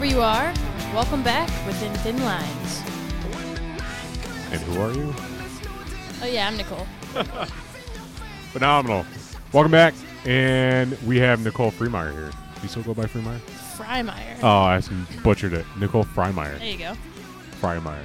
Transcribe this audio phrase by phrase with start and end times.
[0.00, 0.54] wherever you are.
[0.94, 2.82] Welcome back within Thin Lines.
[4.50, 5.14] And who are you?
[6.22, 6.86] Oh yeah, I'm Nicole.
[8.52, 9.04] Phenomenal.
[9.52, 9.92] Welcome back.
[10.24, 12.30] And we have Nicole Freemeyer here.
[12.62, 13.40] You still go by Freemeyer?
[13.76, 14.38] Frymeyer.
[14.42, 14.80] Oh, I
[15.22, 15.66] butchered it.
[15.78, 16.58] Nicole Frymeyer.
[16.58, 16.94] There you go.
[17.60, 18.02] Frymeyer.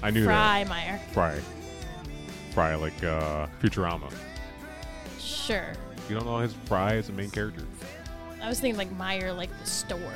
[0.00, 0.66] I knew that.
[0.68, 1.00] Frymeyer.
[1.12, 1.40] Fry.
[2.52, 4.12] Fry, like uh, Futurama.
[5.18, 5.72] Sure.
[6.08, 7.64] You don't know his Fry is the main character.
[8.40, 10.14] I was thinking like Meyer, like the store.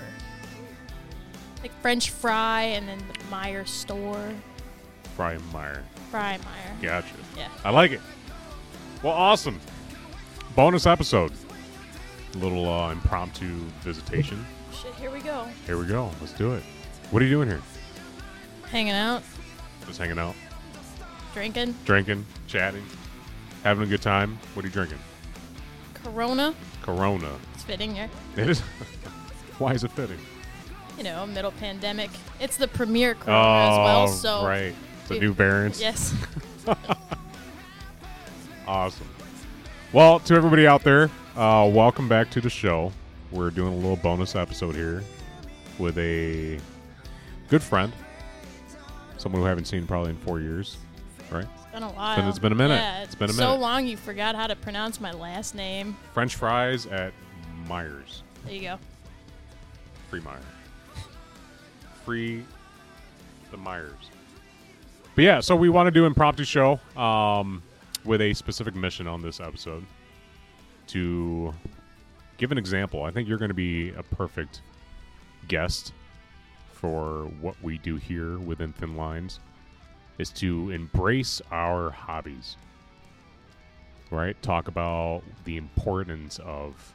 [1.62, 4.32] Like French fry and then the Meyer store.
[5.16, 5.82] Fry Meyer.
[6.12, 6.80] Frymeyer.
[6.82, 7.14] Gotcha.
[7.36, 7.48] Yeah.
[7.64, 8.00] I like it.
[9.02, 9.60] Well, awesome.
[10.54, 11.32] Bonus episode.
[12.34, 13.46] A little uh, impromptu
[13.80, 14.44] visitation.
[14.72, 15.46] Shit, here we go.
[15.66, 16.10] Here we go.
[16.20, 16.62] Let's do it.
[17.10, 17.62] What are you doing here?
[18.70, 19.22] Hanging out,
[19.86, 20.34] Just hanging out,
[21.32, 21.74] drinking.
[21.84, 22.82] drinking, chatting,
[23.62, 24.38] having a good time.
[24.54, 24.98] What are you drinking?
[25.94, 26.52] Corona.
[26.82, 27.30] Corona.
[27.54, 28.10] It's fitting here.
[28.36, 28.60] It is.
[29.58, 30.18] Why is it fitting?
[30.96, 32.10] You know, middle pandemic.
[32.40, 34.08] It's the premier Corona as well.
[34.08, 34.74] So Oh, right.
[35.08, 35.80] The Dude, new variants.
[35.80, 36.14] Yes.
[38.68, 39.08] Awesome.
[39.92, 41.04] Well, to everybody out there,
[41.36, 42.90] uh, welcome back to the show.
[43.30, 45.04] We're doing a little bonus episode here
[45.78, 46.58] with a
[47.48, 47.92] good friend,
[49.18, 50.78] someone who I haven't seen probably in four years,
[51.30, 51.44] right?
[51.54, 52.28] It's been a while.
[52.28, 52.74] it's been a minute.
[52.74, 53.60] Yeah, It's been a so minute.
[53.60, 55.96] long you forgot how to pronounce my last name.
[56.12, 57.12] French fries at
[57.68, 58.24] Myers.
[58.44, 58.78] There you go.
[60.10, 60.40] Free Meyer.
[62.06, 62.44] Free
[63.50, 64.10] the Myers.
[65.16, 67.64] But yeah, so we want to do impromptu show um,
[68.04, 69.84] with a specific mission on this episode
[70.86, 71.52] to
[72.38, 73.02] give an example.
[73.02, 74.62] I think you're going to be a perfect
[75.48, 75.92] guest
[76.70, 79.40] for what we do here within Thin Lines
[80.18, 82.56] is to embrace our hobbies.
[84.12, 84.40] Right?
[84.42, 86.94] Talk about the importance of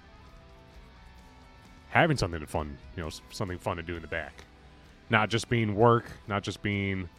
[1.90, 4.46] having something fun, you know, something fun to do in the back.
[5.12, 7.10] Not just being work, not just being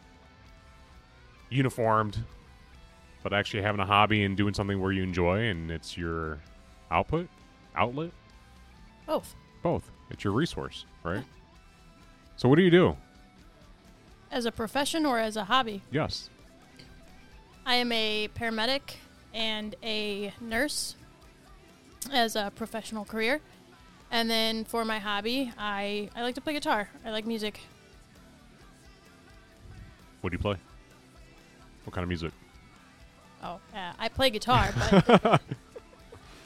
[1.51, 2.17] uniformed,
[3.21, 6.39] but actually having a hobby and doing something where you enjoy and it's your
[6.89, 7.29] output,
[7.75, 8.09] outlet,
[9.05, 9.35] Both.
[9.61, 9.91] both.
[10.09, 11.23] It's your resource, right?
[12.35, 12.97] So what do you do?
[14.31, 15.83] As a profession or as a hobby?
[15.91, 16.31] Yes.
[17.63, 18.95] I am a paramedic
[19.35, 20.95] and a nurse
[22.11, 23.39] as a professional career.
[24.09, 26.89] And then for my hobby, I, I like to play guitar.
[27.05, 27.61] I like music.
[30.23, 30.55] What do you play?
[31.83, 32.31] What kind of music?
[33.43, 35.39] Oh, uh, I play guitar, but uh,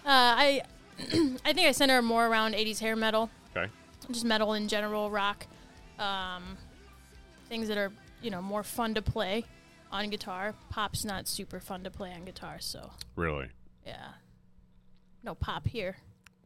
[0.03, 0.63] I
[0.99, 3.71] I think I center more around 80s hair metal, Okay.
[4.11, 5.45] just metal in general, rock,
[5.99, 6.57] um,
[7.49, 7.91] things that are
[8.23, 9.45] you know more fun to play
[9.91, 10.55] on guitar.
[10.71, 13.49] Pop's not super fun to play on guitar, so Really?
[13.85, 14.13] yeah,
[15.21, 15.97] no pop here.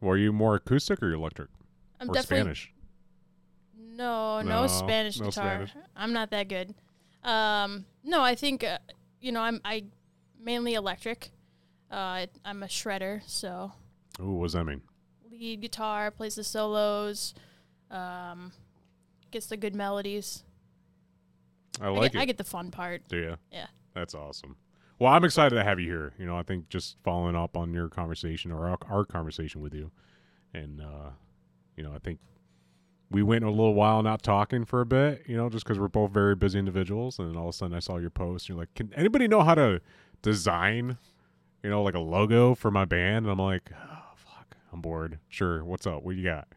[0.02, 1.48] Were you more acoustic or electric?
[1.98, 2.72] I'm or definitely Spanish?
[3.74, 5.66] no, no, No, Spanish no guitar.
[5.66, 5.70] Spanish.
[5.96, 6.74] I'm not that good.
[7.24, 8.78] Um, no, I think uh,
[9.20, 9.84] you know I'm I
[10.40, 11.30] mainly electric.
[11.90, 13.72] Uh, I'm a shredder, so
[14.20, 14.80] Ooh, what does that mean?
[15.30, 17.34] lead guitar, plays the solos,
[17.90, 18.52] um,
[19.30, 20.44] gets the good melodies.
[21.80, 22.22] I I, like get, it.
[22.22, 23.02] I get the fun part.
[23.08, 23.36] Do you?
[23.50, 23.66] Yeah.
[23.94, 24.56] That's awesome.
[24.98, 26.12] Well, I'm excited to have you here.
[26.18, 29.74] You know, I think just following up on your conversation or our, our conversation with
[29.74, 29.90] you,
[30.54, 31.10] and uh,
[31.76, 32.20] you know, I think
[33.12, 35.22] we went a little while not talking for a bit.
[35.26, 37.76] You know, just because we're both very busy individuals, and then all of a sudden
[37.76, 38.48] I saw your post.
[38.48, 39.80] And you're like, can anybody know how to
[40.22, 40.98] design?
[41.62, 43.26] You know, like a logo for my band.
[43.26, 45.18] And I'm like, oh fuck, I'm bored.
[45.28, 46.02] Sure, what's up?
[46.02, 46.48] What do you got?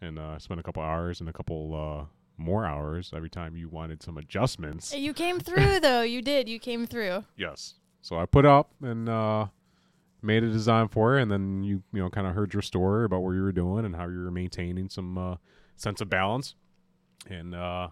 [0.00, 2.04] And uh, I spent a couple hours and a couple uh,
[2.36, 4.94] more hours every time you wanted some adjustments.
[4.94, 6.02] You came through though.
[6.02, 6.48] You did.
[6.48, 7.24] You came through.
[7.36, 7.74] Yes.
[8.00, 9.46] So I put up and uh,
[10.22, 13.04] made a design for it, and then you you know kind of heard your story
[13.04, 15.36] about what you were doing and how you were maintaining some uh,
[15.76, 16.54] sense of balance,
[17.28, 17.88] and uh,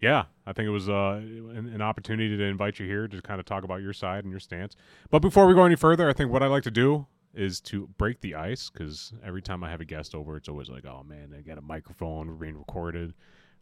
[0.00, 3.40] yeah, I think it was uh, an, an opportunity to invite you here to kind
[3.40, 4.76] of talk about your side and your stance.
[5.10, 7.88] But before we go any further, I think what I like to do is to
[7.98, 11.02] break the ice because every time I have a guest over, it's always like, oh
[11.02, 13.14] man, I got a microphone, we're being recorded.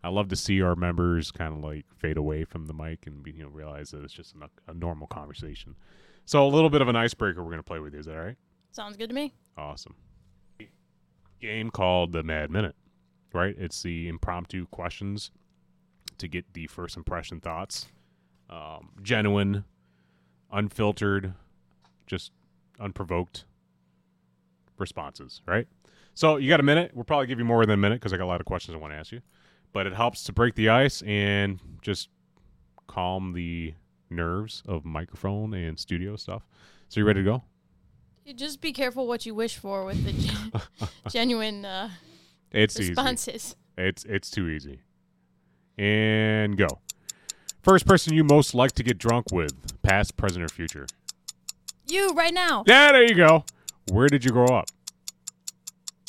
[0.05, 3.25] I love to see our members kind of like fade away from the mic and
[3.25, 5.76] you know realize that it's just a, a normal conversation.
[6.25, 8.00] So a little bit of an icebreaker we're gonna play with you.
[8.00, 8.37] Is that all right?
[8.73, 9.32] Sounds good to me.
[9.56, 9.94] Awesome.
[11.43, 12.77] Game called the Mad Minute,
[13.35, 13.55] right?
[13.59, 15.33] It's the impromptu questions
[16.19, 17.89] to get the first impression thoughts,
[18.49, 19.65] um, genuine,
[20.53, 21.35] unfiltered,
[22.06, 22.31] just
[22.79, 23.44] unprovoked
[24.79, 25.67] responses, right?
[26.15, 26.93] So you got a minute.
[26.94, 28.75] We'll probably give you more than a minute because I got a lot of questions
[28.77, 29.21] I want to ask you.
[29.73, 32.09] But it helps to break the ice and just
[32.87, 33.75] calm the
[34.11, 36.47] nerves of microphone and studio stuff.
[36.89, 37.43] So you ready to go?
[38.24, 40.52] You just be careful what you wish for with the gen-
[41.10, 41.90] genuine uh,
[42.52, 42.90] It's easy.
[42.90, 43.56] responses.
[43.76, 44.80] It's it's too easy.
[45.78, 46.69] And go.
[47.62, 50.86] First person you most like to get drunk with, past, present, or future.
[51.88, 53.44] You right now, Yeah, there you go.
[53.90, 54.66] Where did you grow up?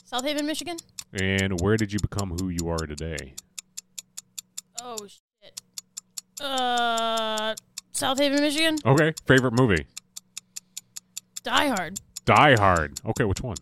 [0.06, 0.78] South Haven, Michigan.
[1.14, 3.34] And where did you become who you are today?
[4.82, 5.62] Oh shit.
[6.42, 7.56] Uh,
[7.92, 8.78] South Haven, Michigan.
[8.86, 9.14] Okay.
[9.26, 9.86] Favorite movie?
[11.44, 13.00] Die Hard, Die Hard.
[13.06, 13.58] Okay, which one?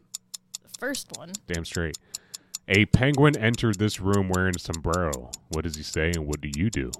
[0.63, 1.31] the first one.
[1.47, 1.97] Damn straight.
[2.67, 5.31] A penguin entered this room wearing a sombrero.
[5.49, 6.91] What does he say and what do you do?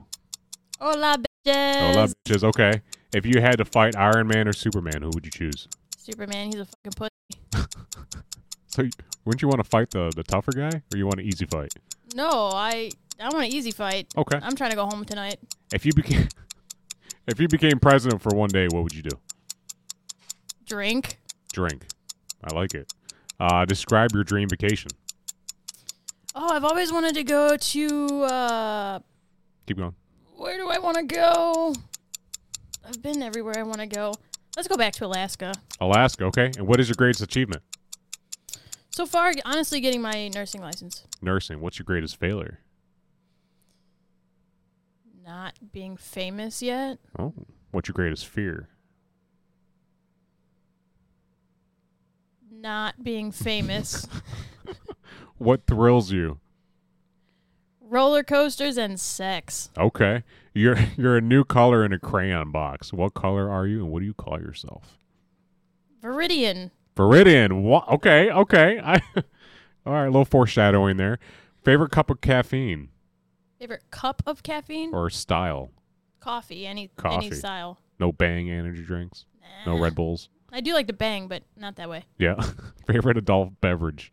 [0.80, 1.95] Hola, bitches.
[1.95, 2.44] love bitches.
[2.44, 2.81] Okay.
[3.13, 5.68] If you had to fight Iron Man or Superman, who would you choose?
[5.98, 7.68] Superman, he's a fucking pussy.
[8.68, 8.88] So,
[9.25, 11.74] wouldn't you want to fight the, the tougher guy or you want an easy fight?
[12.16, 12.89] No, I
[13.19, 14.07] I want an easy fight.
[14.16, 14.39] Okay.
[14.42, 15.39] I'm trying to go home tonight.
[15.74, 16.30] If you became
[17.27, 19.19] if you became president for one day, what would you do?
[20.72, 21.18] Drink.
[21.52, 21.86] Drink.
[22.46, 22.94] I like it.
[23.42, 24.90] Uh, describe your dream vacation.
[26.34, 28.24] Oh, I've always wanted to go to.
[28.24, 29.00] uh
[29.68, 29.94] Keep going.
[30.38, 31.76] Where do I want to go?
[32.88, 34.14] I've been everywhere I want to go.
[34.56, 35.54] Let's go back to Alaska.
[35.82, 36.24] Alaska.
[36.26, 36.52] Okay.
[36.58, 37.62] And what is your greatest achievement?
[38.92, 41.04] So far, honestly, getting my nursing license.
[41.22, 41.60] Nursing.
[41.60, 42.60] What's your greatest failure?
[45.26, 47.00] Not being famous yet.
[47.20, 47.34] Oh.
[47.72, 48.70] What's your greatest fear?
[52.62, 54.08] Not being famous.
[55.38, 56.40] What thrills you?
[57.80, 59.72] Roller coasters and sex.
[59.75, 60.24] Okay.
[60.54, 62.94] You're you're a new color in a crayon box.
[62.94, 65.00] What color are you and what do you call yourself?
[66.04, 66.69] Viridian.
[66.96, 67.84] Viridian.
[67.92, 68.80] Okay, okay.
[68.84, 69.02] I
[69.86, 71.18] All right, a little foreshadowing there.
[71.63, 72.90] Favorite cup of caffeine
[73.60, 74.94] Favorite cup of caffeine?
[74.94, 75.72] or style?
[76.19, 76.68] Coffee.
[76.68, 77.25] Any Coffee.
[77.28, 77.80] any style.
[78.00, 79.25] No Bang energy drinks.
[79.66, 80.30] No Red Bulls.
[80.51, 82.03] I do like to bang, but not that way.
[82.18, 82.36] Yeah.
[82.88, 84.12] Favorite adult beverage.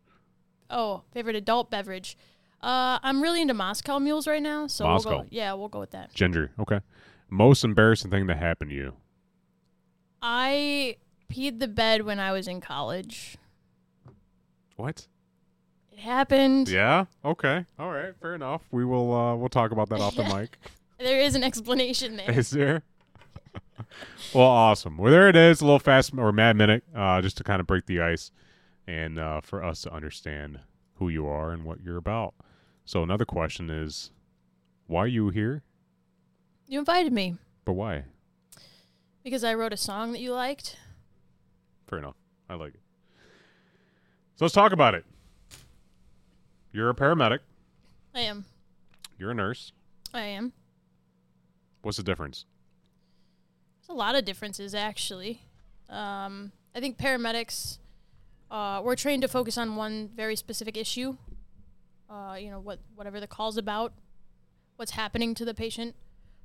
[0.70, 2.16] Oh, favorite adult beverage.
[2.62, 5.10] Uh, I'm really into Moscow mules right now, so we'll Moscow.
[5.22, 5.26] go.
[5.30, 6.12] Yeah, we'll go with that.
[6.12, 6.50] Ginger.
[6.60, 6.80] Okay.
[7.30, 8.92] Most embarrassing thing that happened to you.
[10.20, 10.96] I
[11.32, 13.36] peed the bed when I was in college.
[14.76, 15.06] What?
[15.92, 16.68] It happened.
[16.68, 17.06] Yeah.
[17.24, 17.64] Okay.
[17.78, 18.14] All right.
[18.20, 18.62] Fair enough.
[18.70, 19.14] We will.
[19.14, 20.58] uh We'll talk about that off the mic.
[20.98, 22.30] There is an explanation there.
[22.30, 22.82] Is there?
[24.34, 24.96] Well, awesome.
[24.98, 25.60] Well, there it is.
[25.60, 28.30] A little fast or mad minute, uh, just to kind of break the ice,
[28.86, 30.60] and uh, for us to understand
[30.94, 32.34] who you are and what you're about.
[32.84, 34.10] So another question is,
[34.86, 35.62] why are you here?
[36.66, 38.04] You invited me But why?
[39.24, 40.76] because I wrote a song that you liked.
[41.86, 42.16] Fair enough.
[42.48, 42.80] I like it.
[44.36, 45.04] So let's talk about it.
[46.72, 47.40] You're a paramedic.
[48.14, 48.44] I am.
[49.18, 49.72] You're a nurse.
[50.14, 50.52] I am.
[51.82, 52.44] What's the difference?
[53.88, 55.40] A lot of differences, actually.
[55.88, 57.78] Um, I think paramedics,
[58.50, 61.16] uh, we're trained to focus on one very specific issue.
[62.10, 63.92] Uh, you know, what whatever the call's about,
[64.76, 65.94] what's happening to the patient.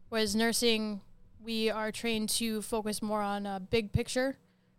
[0.10, 1.02] Whereas nursing,
[1.44, 4.38] we are trained to focus more on a big picture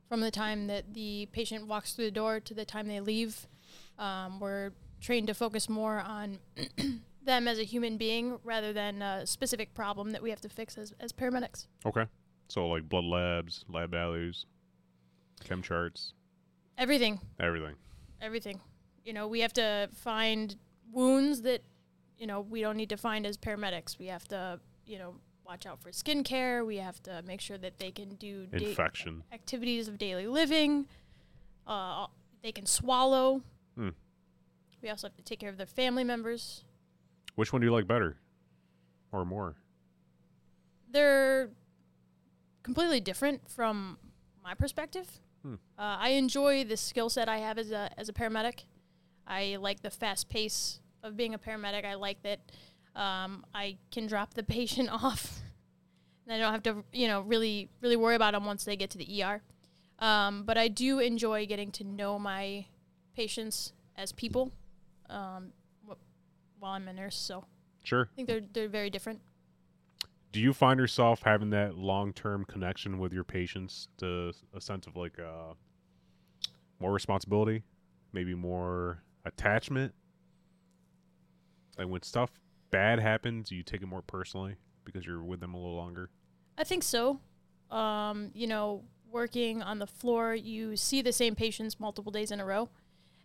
[0.09, 3.47] from the time that the patient walks through the door to the time they leave.
[3.99, 6.39] Um, we're trained to focus more on
[7.23, 10.79] them as a human being rather than a specific problem that we have to fix
[10.79, 11.67] as, as paramedics.
[11.85, 12.07] Okay.
[12.49, 14.47] So like blood labs, lab values,
[15.45, 16.13] chem charts,
[16.77, 17.75] Everything, everything.
[18.21, 18.61] everything.
[19.05, 20.57] You know, we have to find
[20.93, 21.63] wounds that,
[22.19, 23.99] you know, we don't need to find as paramedics.
[23.99, 25.15] We have to, you know,
[25.47, 26.65] watch out for skin care.
[26.65, 29.23] We have to make sure that they can do da- Infection.
[29.33, 30.87] activities of daily living.
[31.67, 32.07] Uh,
[32.43, 33.43] they can swallow.
[33.77, 33.91] Hmm.
[34.83, 36.65] We also have to take care of their family members.
[37.37, 38.17] Which one do you like better,
[39.13, 39.57] or more?
[40.91, 41.51] They're
[42.65, 43.99] completely different from
[44.43, 45.07] my perspective.
[45.43, 45.55] Hmm.
[45.79, 48.65] Uh, I enjoy the skill set I have as a as a paramedic.
[49.27, 51.85] I like the fast pace of being a paramedic.
[51.85, 52.41] I like that
[52.97, 55.41] um, I can drop the patient off,
[56.27, 58.91] and I don't have to you know really really worry about them once they get
[58.91, 59.43] to the ER.
[60.01, 62.67] Um, but I do enjoy getting to know my
[63.15, 64.51] patients as people
[65.09, 65.53] um,
[65.89, 65.95] wh-
[66.61, 67.17] while I'm a nurse.
[67.17, 67.45] So
[67.85, 68.09] Sure.
[68.13, 69.21] I think they're they're very different.
[70.35, 74.97] Do you find yourself having that long-term connection with your patients to a sense of
[74.97, 75.55] like uh,
[76.81, 77.63] more responsibility,
[78.13, 79.95] maybe more attachment?
[81.79, 82.33] Like when stuff
[82.73, 86.11] bad happens, you take it more personally because you're with them a little longer.
[86.59, 87.21] I think so.
[87.71, 92.41] Um, you know, working on the floor, you see the same patients multiple days in
[92.41, 92.71] a row.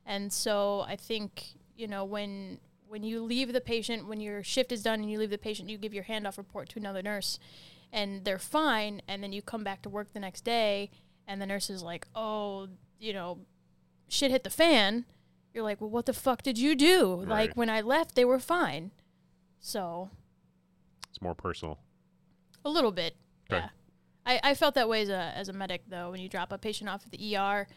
[0.06, 4.72] And so I think, you know, when when you leave the patient, when your shift
[4.72, 7.38] is done and you leave the patient, you give your handoff report to another nurse
[7.94, 10.90] and they're fine and then you come back to work the next day
[11.28, 12.68] and the nurse is like, "Oh,
[13.00, 13.40] you know,
[14.08, 15.06] shit hit the fan."
[15.52, 17.16] you're like, well, what the fuck did you do?
[17.22, 17.28] Right.
[17.28, 18.92] Like when I left, they were fine.
[19.60, 20.12] So
[21.10, 21.80] It's more personal.
[22.64, 23.16] a little bit,
[23.52, 23.64] Okay.
[23.64, 23.70] yeah.
[24.28, 26.12] I, I felt that way as a as a medic though.
[26.12, 27.68] When you drop a patient off at the ER,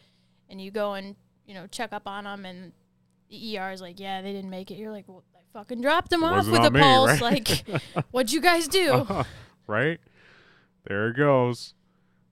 [0.49, 1.15] and you go and
[1.47, 2.73] you know check up on them, and
[3.33, 4.75] the ER is like, yeah, they didn't make it.
[4.75, 7.19] You're like, well, I fucking dropped them off with a me, pulse.
[7.19, 7.21] right?
[7.21, 7.65] Like,
[8.11, 9.05] what'd you guys do?
[9.67, 9.99] right?
[10.85, 11.73] There it goes.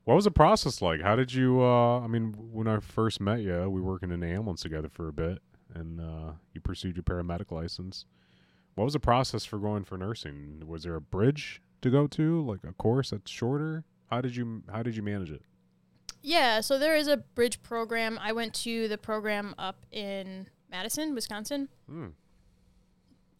[0.03, 1.01] What was the process like?
[1.01, 1.61] How did you?
[1.61, 4.89] Uh, I mean, when I first met you, we were working in the ambulance together
[4.89, 5.39] for a bit,
[5.73, 8.05] and uh, you pursued your paramedic license.
[8.75, 10.63] What was the process for going for nursing?
[10.65, 13.85] Was there a bridge to go to, like a course that's shorter?
[14.09, 14.63] How did you?
[14.71, 15.41] How did you manage it?
[16.21, 18.19] Yeah, so there is a bridge program.
[18.21, 21.67] I went to the program up in Madison, Wisconsin.
[21.87, 22.07] Hmm.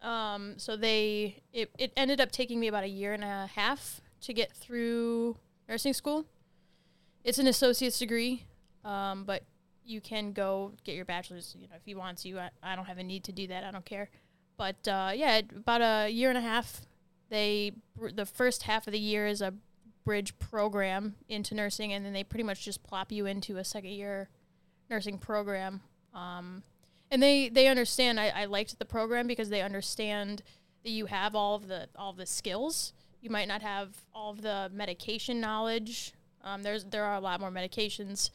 [0.01, 4.01] Um, so they it, it ended up taking me about a year and a half
[4.21, 5.37] to get through
[5.69, 6.25] nursing school.
[7.23, 8.45] It's an associate's degree,
[8.83, 9.43] um, but
[9.83, 12.39] you can go get your bachelor's, you know, if you want to.
[12.39, 13.63] I, I don't have a need to do that.
[13.63, 14.09] I don't care.
[14.57, 16.81] But uh, yeah, about a year and a half.
[17.29, 17.71] They
[18.13, 19.53] the first half of the year is a
[20.03, 23.91] bridge program into nursing, and then they pretty much just plop you into a second
[23.91, 24.29] year
[24.89, 25.81] nursing program.
[26.13, 26.63] Um,
[27.11, 28.19] and they they understand.
[28.19, 30.41] I, I liked the program because they understand
[30.83, 32.93] that you have all of the all of the skills.
[33.21, 36.13] You might not have all of the medication knowledge.
[36.43, 38.31] Um, there's there are a lot more medications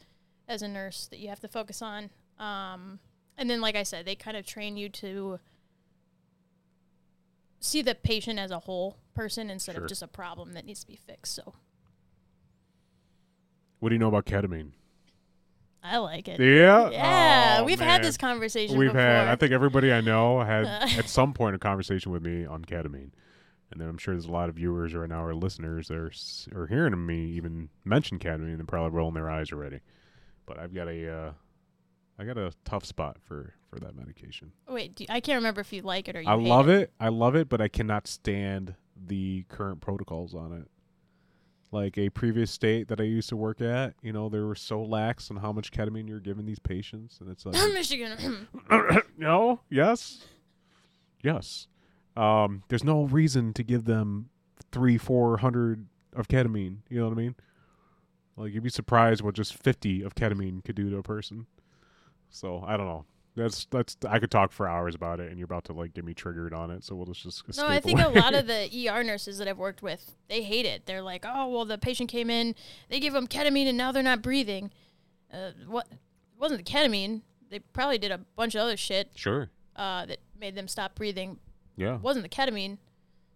[0.47, 2.09] as a nurse that you have to focus on.
[2.39, 2.99] Um,
[3.37, 5.39] and then, like I said, they kind of train you to
[7.59, 9.83] see the patient as a whole person instead Sure.
[9.83, 11.33] of just a problem that needs to be fixed.
[11.35, 11.53] So
[13.79, 14.71] What do you know about ketamine?
[15.83, 16.39] I like it.
[16.39, 18.77] Yeah, Yeah, Oh, we've had this conversation.
[18.77, 19.01] We've before.
[19.01, 19.27] had.
[19.27, 20.65] I think everybody I know had
[20.97, 23.11] at some point a conversation with me on ketamine,
[23.71, 26.11] and then I'm sure there's a lot of viewers right now or listeners that are
[26.55, 29.79] are hearing me even mention ketamine and they're probably rolling their eyes already.
[30.45, 31.31] But I've got a, uh,
[32.17, 34.51] I got a tough spot for for that medication.
[34.67, 36.91] Wait, do, I can't remember if you like it or you I love it.
[36.99, 40.69] I love it, but I cannot stand the current protocols on it.
[41.71, 44.81] Like a previous state that I used to work at, you know, they were so
[44.81, 48.47] lax on how much ketamine you're giving these patients, and it's like Michigan.
[49.17, 50.25] no, yes,
[51.21, 51.67] yes.
[52.15, 54.29] Um, there's no reason to give them
[54.71, 56.77] three, four hundred of ketamine.
[56.89, 57.35] You know what I mean?
[58.37, 61.47] Like you'd be surprised what just fifty of ketamine could do to a person.
[62.29, 63.05] So I don't know.
[63.37, 66.03] That's that's I could talk for hours about it, and you're about to like get
[66.03, 66.83] me triggered on it.
[66.83, 69.47] So we'll just just no, I escape think a lot of the ER nurses that
[69.47, 70.87] I've worked with, they hate it.
[70.87, 72.55] They're like, oh, well, the patient came in,
[72.89, 74.71] they give them ketamine, and now they're not breathing.
[75.31, 75.85] Uh, what?
[75.91, 75.97] It
[76.39, 77.21] wasn't the ketamine.
[77.49, 81.37] They probably did a bunch of other shit sure, uh, that made them stop breathing.
[81.75, 82.79] yeah, It wasn't the ketamine.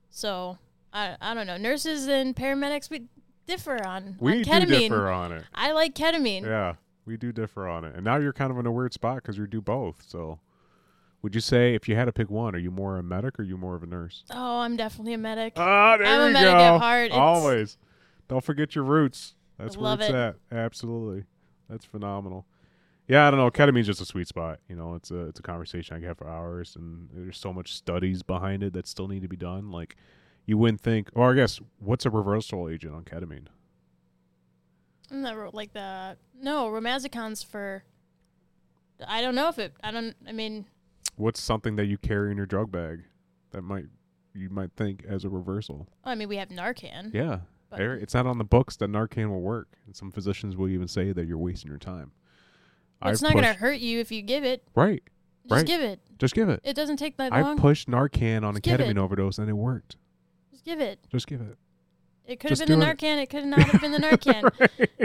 [0.10, 0.58] So
[0.92, 1.58] I, I don't know.
[1.58, 3.04] Nurses and paramedics we
[3.48, 4.80] differ on, we on do ketamine.
[4.90, 5.44] differ on it.
[5.54, 6.44] I like ketamine.
[6.44, 6.74] Yeah,
[7.06, 7.96] we do differ on it.
[7.96, 10.04] And now you're kind of in a weird spot because you do both.
[10.08, 10.40] So,
[11.22, 13.44] would you say if you had to pick one, are you more a medic or
[13.44, 14.24] are you more of a nurse?
[14.32, 15.54] Oh, I'm definitely a medic.
[15.58, 16.58] Ah, there I'm a you medic go.
[16.58, 17.06] at heart.
[17.08, 17.78] It's- Always.
[18.28, 19.36] Don't forget your roots.
[19.58, 20.16] That's where it's it.
[20.16, 20.36] at.
[20.52, 21.26] Absolutely.
[21.70, 22.46] That's phenomenal.
[23.08, 23.52] Yeah, I don't know.
[23.52, 24.60] Ketamine's just a sweet spot.
[24.70, 27.52] You know, it's a it's a conversation I can have for hours, and there's so
[27.52, 29.70] much studies behind it that still need to be done.
[29.70, 29.98] Like,
[30.46, 33.48] you wouldn't think, or I guess, what's a reversal agent on ketamine?
[35.12, 37.84] Ro- like the no Romazicon's for.
[39.08, 39.74] I don't know if it.
[39.84, 40.16] I don't.
[40.28, 40.66] I mean,
[41.16, 43.04] What's something that you carry in your drug bag
[43.52, 43.86] that might
[44.34, 45.88] you might think as a reversal?
[46.04, 47.14] I mean, we have Narcan.
[47.14, 47.40] Yeah,
[47.74, 51.12] it's not on the books that Narcan will work, and some physicians will even say
[51.14, 52.12] that you're wasting your time.
[53.02, 54.64] well, it's I've not going to hurt you if you give it.
[54.76, 55.04] Right,
[55.44, 55.66] Just Right.
[55.66, 56.00] give it.
[56.20, 56.62] just give it.
[56.64, 57.58] It doesn't take that I long.
[57.58, 59.98] I pushed Narcan on a Just give ketamine overdose, and it worked.
[60.52, 61.00] Just give it.
[61.10, 61.58] Just give it.
[62.26, 62.98] It could have been the it.
[62.98, 63.22] Narcan.
[63.22, 64.98] It could not have been the Narcan.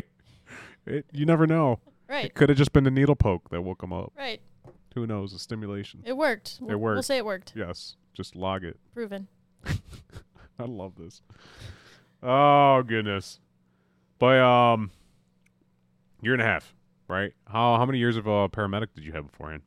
[0.87, 1.81] it you never know.
[2.09, 2.27] right.
[2.27, 4.13] It could have just been the needle poke that woke him up.
[4.17, 4.41] Right.
[4.95, 5.33] Who knows?
[5.33, 6.03] The stimulation.
[6.07, 6.59] It worked.
[6.61, 7.53] We'll, We'll say it worked.
[7.55, 8.79] Yes, just log it.
[8.95, 9.29] Proven.
[10.59, 11.21] I love this.
[12.23, 13.41] Oh goodness.
[14.19, 14.91] But um,
[16.23, 16.75] year and a half,
[17.09, 17.33] right?
[17.47, 19.63] How how many years of uh, paramedic did you have beforehand?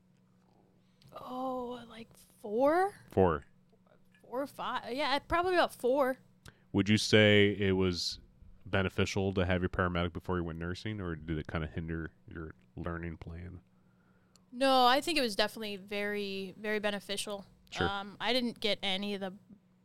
[1.22, 2.08] Oh, like
[2.42, 3.44] four, Four.
[4.28, 4.84] four or five.
[4.92, 6.18] Yeah, probably about four.
[6.74, 8.20] Would you say it was
[8.66, 12.12] beneficial to have your paramedic before you went nursing, or did it kind of hinder
[12.28, 13.60] your learning plan?
[14.52, 17.46] No, I think it was definitely very, very beneficial.
[17.72, 17.88] Sure.
[17.88, 19.34] Um, I didn't get any of the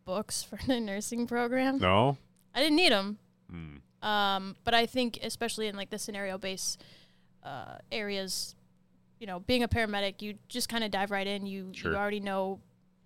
[0.05, 1.79] books for the nursing program.
[1.79, 2.17] No.
[2.55, 3.19] I didn't need them.
[3.53, 4.07] Mm.
[4.07, 6.83] Um, but I think, especially in like the scenario based
[7.43, 8.55] uh, areas,
[9.19, 11.47] you know, being a paramedic, you just kind of dive right in.
[11.47, 11.93] You Sure.
[11.93, 12.61] you already know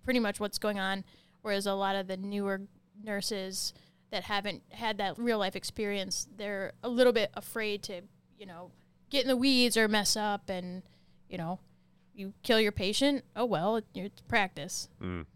[0.05, 1.05] pretty much what's going on.
[1.43, 2.63] Whereas a lot of the newer
[3.03, 3.73] nurses
[4.11, 8.03] that haven't had that real life experience, they're a little bit afraid to,
[8.39, 8.71] you know,
[9.11, 10.83] get in the weeds or mess up, and
[11.29, 11.59] you know,
[12.15, 13.25] You kill your patient.
[13.37, 14.89] Oh well, it's practice.
[15.03, 15.27] Mm.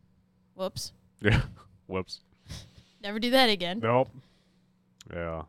[0.55, 0.93] Whoops.
[1.23, 1.43] Yeah.
[1.87, 2.21] Whoops.
[3.03, 3.79] Never do that again.
[3.81, 4.09] Nope.
[5.13, 5.43] Yeah.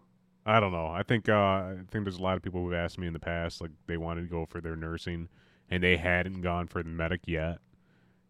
[0.45, 0.87] I don't know.
[0.87, 3.19] I think uh, I think there's a lot of people who've asked me in the
[3.19, 5.29] past, like they wanted to go for their nursing,
[5.71, 7.59] and they hadn't gone for the medic yet.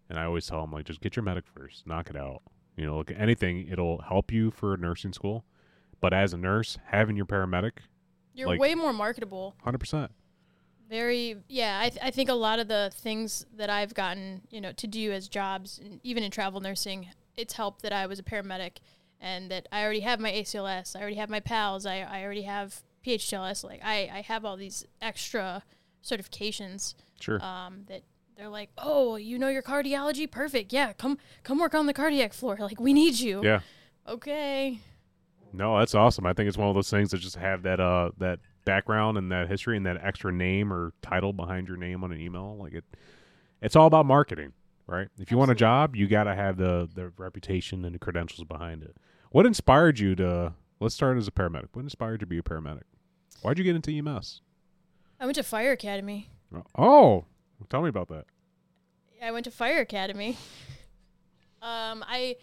[0.10, 2.44] And I always tell them like, just get your medic first, knock it out.
[2.76, 5.46] You know, look anything, it'll help you for nursing school.
[6.02, 7.74] But as a nurse, having your paramedic,
[8.34, 9.56] You're like- way more marketable.
[9.64, 10.12] hundred percent.
[10.90, 11.80] Very, yeah.
[11.82, 14.86] I, th- I think a lot of the things that I've gotten, you know, to
[14.88, 18.78] do as jobs, and even in travel nursing, it's helped that I was a paramedic
[19.20, 22.42] and that I already have my ACLS, I already have my PALS, I, I already
[22.44, 23.64] have PHLS.
[23.64, 25.64] Like I, I have all these extra
[26.04, 27.42] certifications Sure.
[27.44, 28.04] um, that
[28.38, 30.74] they're like, oh, you know your cardiology, perfect.
[30.74, 32.58] Yeah, come come work on the cardiac floor.
[32.60, 33.44] Like we need you.
[33.44, 33.60] yeah.
[34.08, 34.80] Okay.
[35.54, 36.26] No, that's awesome.
[36.26, 39.32] I think it's one of those things that just have that uh that background and
[39.32, 42.58] that history and that extra name or title behind your name on an email.
[42.58, 42.86] Like it,
[43.62, 44.54] it's all about marketing,
[44.88, 45.10] right?
[45.20, 48.46] If you want a job, you got to have the the reputation and the credentials
[48.46, 48.96] behind it.
[49.32, 50.54] What inspired you to?
[50.80, 51.70] Let's start as a paramedic.
[51.74, 52.84] What inspired you to be a paramedic?
[53.42, 54.42] Why'd you get into EMS?
[55.20, 56.30] I went to fire academy.
[56.78, 57.26] Oh,
[57.70, 58.26] tell me about that.
[59.22, 60.38] I went to fire academy.
[61.62, 62.36] Um, I,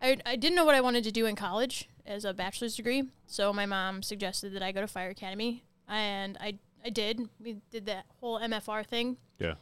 [0.00, 3.02] I, I didn't know what I wanted to do in college as a bachelor's degree,
[3.26, 7.20] so my mom suggested that I go to fire academy, and I, I did.
[7.38, 9.56] We did that whole MFR thing, Yeah.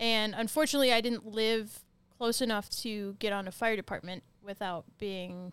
[0.00, 1.78] and unfortunately, I didn't live
[2.18, 5.52] close enough to get on a fire department without being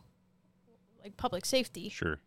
[1.03, 1.89] like public safety.
[1.89, 2.20] Sure.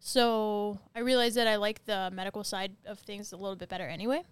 [0.00, 3.86] So I realized that I like the medical side of things a little bit better
[3.86, 4.22] anyway.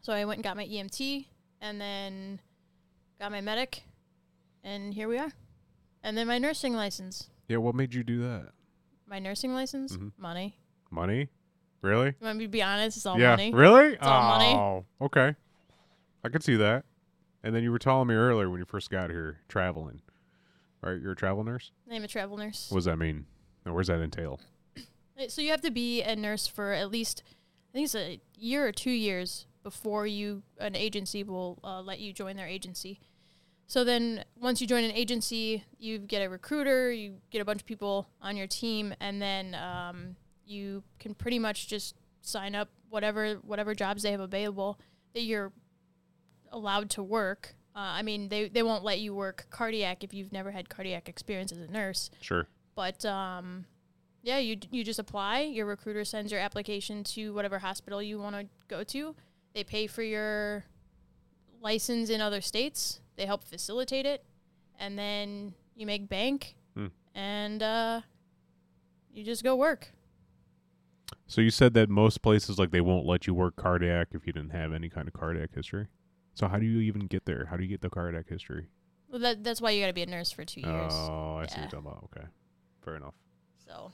[0.00, 1.26] So I went and got my EMT
[1.60, 2.40] and then
[3.18, 3.82] got my medic,
[4.64, 5.32] and here we are.
[6.02, 7.28] And then my nursing license.
[7.48, 7.58] Yeah.
[7.58, 8.52] What made you do that?
[9.06, 9.96] My nursing license?
[9.96, 10.12] Mhm.
[10.16, 10.56] Money.
[10.90, 11.28] Money?
[11.82, 12.08] Really?
[12.08, 12.96] You want me to be honest?
[12.96, 13.30] It's all yeah.
[13.30, 13.52] money.
[13.52, 13.98] Really?
[13.98, 14.54] all money.
[14.54, 15.34] oh, okay.
[16.24, 16.84] I could see that.
[17.42, 20.02] And then you were telling me earlier when you first got here, traveling.
[20.82, 21.00] Right?
[21.00, 21.72] You're a travel nurse?
[21.90, 22.70] I'm a travel nurse.
[22.70, 23.26] What does that mean?
[23.64, 24.40] And where's that entail?
[25.18, 27.22] Uh, So you have to be a nurse for at least,
[27.70, 32.00] I think it's a year or two years before you an agency will uh, let
[32.00, 33.00] you join their agency.
[33.66, 37.60] So then once you join an agency, you get a recruiter, you get a bunch
[37.60, 42.68] of people on your team, and then um, you can pretty much just sign up
[42.88, 44.78] whatever whatever jobs they have available
[45.14, 45.52] that you're
[46.50, 47.54] allowed to work.
[47.74, 51.08] Uh, I mean, they, they won't let you work cardiac if you've never had cardiac
[51.08, 52.10] experience as a nurse.
[52.20, 52.48] Sure.
[52.74, 53.66] But um,
[54.22, 55.42] yeah, you you just apply.
[55.42, 59.14] Your recruiter sends your application to whatever hospital you want to go to.
[59.54, 60.64] They pay for your
[61.60, 63.00] license in other states.
[63.16, 64.24] They help facilitate it,
[64.78, 66.86] and then you make bank, Hmm.
[67.14, 68.00] and uh,
[69.12, 69.88] you just go work.
[71.26, 74.32] So you said that most places like they won't let you work cardiac if you
[74.32, 75.86] didn't have any kind of cardiac history.
[76.34, 77.46] So how do you even get there?
[77.50, 78.66] How do you get the cardiac history?
[79.10, 80.92] Well, that that's why you got to be a nurse for two years.
[80.94, 82.08] Oh, I see what you're talking about.
[82.16, 82.26] Okay.
[82.84, 83.14] Fair enough.
[83.66, 83.90] So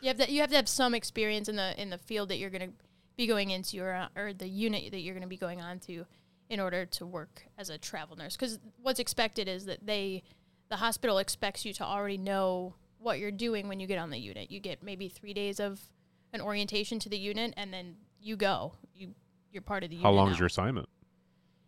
[0.00, 2.38] you have that you have to have some experience in the in the field that
[2.38, 2.76] you're going to
[3.16, 5.78] be going into or uh, or the unit that you're going to be going on
[5.80, 6.04] to
[6.48, 10.22] in order to work as a travel nurse cuz what's expected is that they
[10.68, 14.18] the hospital expects you to already know what you're doing when you get on the
[14.18, 14.50] unit.
[14.50, 15.80] You get maybe 3 days of
[16.32, 18.74] an orientation to the unit and then you go.
[18.94, 19.14] You
[19.52, 20.16] you're part of the How unit.
[20.16, 20.32] long now.
[20.32, 20.88] is your assignment?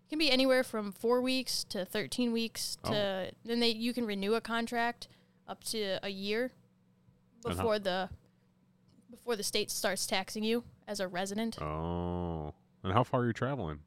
[0.06, 2.90] It can be anywhere from 4 weeks to 13 weeks Oh.
[2.90, 5.08] to then they you can renew a contract
[5.46, 6.52] up to a year
[7.44, 8.11] before the
[9.10, 11.60] before the state starts taxing you as a resident.
[11.60, 12.54] Oh.
[12.82, 13.80] And how far are you traveling?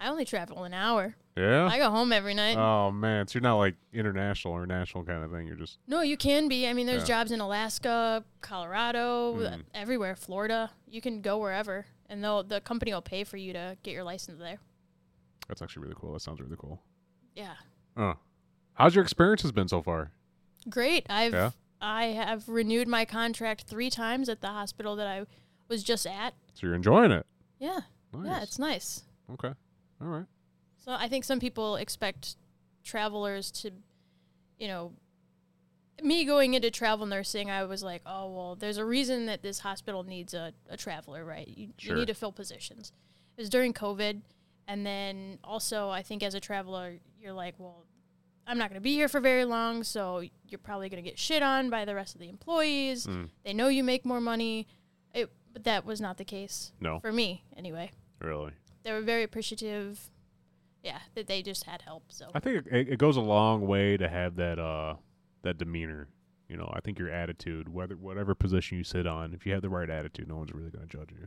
[0.00, 1.14] I only travel an hour.
[1.36, 1.66] Yeah.
[1.66, 2.56] I go home every night.
[2.56, 5.46] oh man, so you're not like international or national kind of thing.
[5.46, 6.66] You're just no, you can be.
[6.66, 7.18] I mean, there's Yeah.
[7.18, 9.64] jobs in Alaska, Colorado, Mm.
[9.74, 10.70] everywhere, Florida.
[10.88, 14.04] You can go wherever, and they'll the company will pay for you to get your
[14.04, 14.58] license there.
[15.48, 16.12] that's actually really cool.
[16.12, 16.80] That sounds really cool.
[17.34, 17.54] Yeah,
[17.96, 18.14] Oh.
[18.74, 20.12] How's your experiences been so far?
[20.68, 21.06] great.
[21.10, 21.50] I've Yeah?
[21.80, 25.24] I have renewed my contract three times at the hospital that I
[25.68, 26.34] was just at.
[26.54, 27.26] So you're enjoying it.
[27.58, 27.80] Yeah,
[28.12, 28.26] Nice.
[28.26, 29.02] yeah, it's nice.
[29.32, 29.52] okay.
[30.00, 30.26] All right.
[30.78, 32.36] So I think some people expect
[32.84, 33.70] travelers to,
[34.58, 34.92] you know,
[36.02, 39.58] me going into travel nursing, I was like, oh, well, there's a reason that this
[39.58, 41.46] hospital needs a, a traveler, right?
[41.46, 41.94] You, Sure.
[41.94, 42.92] you need to fill positions.
[43.36, 44.22] It was during COVID.
[44.66, 47.84] And then also, I think as a traveler, you're like, well,
[48.50, 51.18] I'm not going to be here for very long, so you're probably going to get
[51.18, 53.06] shit on by the rest of the employees.
[53.06, 54.66] Mm, They know you make more money.
[55.14, 57.90] It, but that was not the case no, for me, anyway.
[58.20, 58.52] really.
[58.82, 60.10] They were very appreciative.
[60.82, 62.04] Yeah, that they just had help.
[62.08, 64.94] So I think it, it goes a long way to have that uh
[65.42, 66.08] that demeanor.
[66.48, 69.62] You know, I think your attitude, whether whatever position you sit on, if you have
[69.62, 71.26] the right attitude, no one's really going to judge you.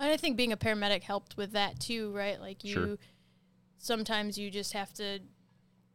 [0.00, 2.40] And I think being a paramedic helped with that too, right?
[2.40, 2.96] Like you Sure.
[3.78, 5.20] sometimes you just have to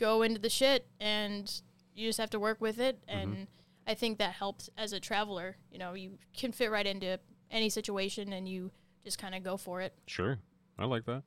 [0.02, 1.62] go into the shit and
[1.96, 3.34] you just have to work with it Mm-hmm.
[3.34, 3.48] and
[3.88, 5.58] I think that helps as a traveler.
[5.72, 8.72] You know, you can fit right into any situation and you
[9.04, 9.94] just kind of go for it.
[10.08, 10.38] Sure.
[10.80, 11.24] I like that.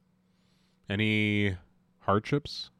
[0.88, 1.56] Any
[2.00, 2.70] hardships,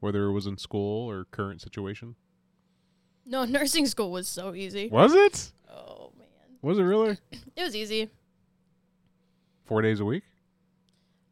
[0.00, 2.14] whether it was in school or current situation?
[3.26, 4.88] No, nursing school was so easy.
[4.88, 5.52] Was it?
[5.70, 6.26] Oh man.
[6.62, 7.18] Was it really?
[7.56, 8.10] It was easy.
[9.64, 10.24] Four days a week?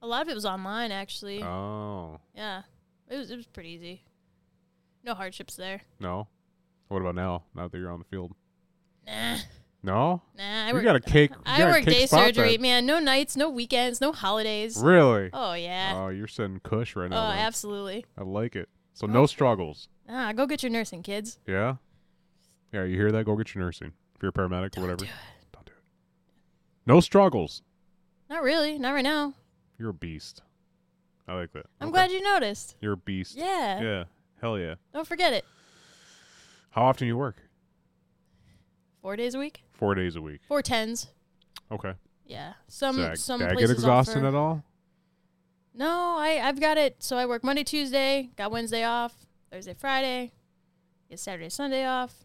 [0.03, 1.43] A lot of it was online actually.
[1.43, 2.21] Oh.
[2.35, 2.63] Yeah.
[3.11, 4.03] It was it was pretty easy.
[5.05, 5.83] No hardships there.
[5.99, 6.29] No.
[6.89, 7.45] What about now?
[7.55, 8.33] Now that you're on the field?
[9.07, 9.37] Nah.
[9.83, 10.23] No?
[10.37, 11.31] Nah, I you work got a cake.
[11.47, 12.85] I work day surgery, man.
[12.85, 14.77] No nights, no weekends, no holidays.
[14.77, 15.31] Really?
[15.33, 15.95] Oh yeah.
[15.97, 17.31] Oh, you're sitting cush right Oh, now.
[17.31, 17.39] then.
[17.39, 18.05] absolutely.
[18.19, 18.69] I like it.
[18.93, 19.89] So no struggles.
[20.09, 21.39] Ah, go get your nursing, kids.
[21.47, 21.77] Yeah?
[22.73, 23.25] Yeah, you hear that?
[23.25, 23.93] Go get your nursing.
[24.15, 25.05] If you're a paramedic or whatever.
[25.07, 25.11] do.
[25.53, 25.83] Don't do it.
[26.87, 27.63] No struggles.
[28.29, 28.79] Not really.
[28.79, 29.33] Not right now.
[29.79, 30.43] You're a beast.
[31.31, 31.67] I like that.
[31.81, 31.93] I'm Okay.
[31.93, 32.75] glad you noticed.
[32.81, 33.37] You're a beast.
[33.37, 33.81] Yeah.
[33.81, 34.05] Yeah.
[34.41, 34.75] Hell yeah.
[34.93, 35.45] Don't forget it.
[36.71, 37.37] How often you work?
[39.01, 39.63] Four days a week.
[39.71, 40.41] Four days a week.
[40.49, 41.07] Four tens.
[41.71, 41.95] Okay.
[42.27, 42.55] Yeah.
[42.67, 44.65] Some Does that, some that get exhausted at all?
[45.73, 46.97] No, I I've got it.
[47.01, 49.15] So I work Monday, Tuesday, got Wednesday off,
[49.53, 50.33] Thursday, Friday,
[51.09, 52.25] get Saturday, Sunday off.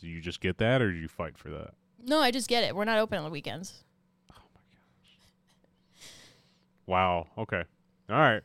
[0.00, 1.74] Do you just get that or do you fight for that?
[2.02, 2.74] No, I just get it.
[2.74, 3.84] We're not open on the weekends.
[4.32, 6.08] Oh my gosh.
[6.86, 7.26] Wow.
[7.36, 7.64] Okay.
[8.10, 8.42] All right.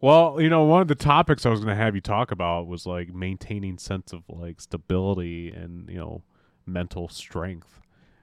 [0.00, 2.66] Well, you know, one of the topics I was going to have you talk about
[2.66, 6.22] was like maintaining sense of like stability and, you know,
[6.64, 7.80] mental strength.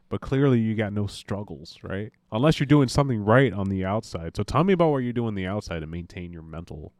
[0.09, 2.11] But clearly you got no struggles, right?
[2.31, 4.35] Unless you're doing something right on the outside.
[4.37, 6.93] So tell me about what you're doing on the outside to maintain your mental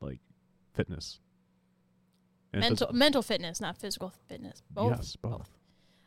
[0.00, 0.20] like
[0.72, 1.18] fitness.
[2.52, 4.62] And phys- mental mental fitness, not physical fitness.
[4.70, 4.96] Both.
[4.96, 5.50] Yes, both.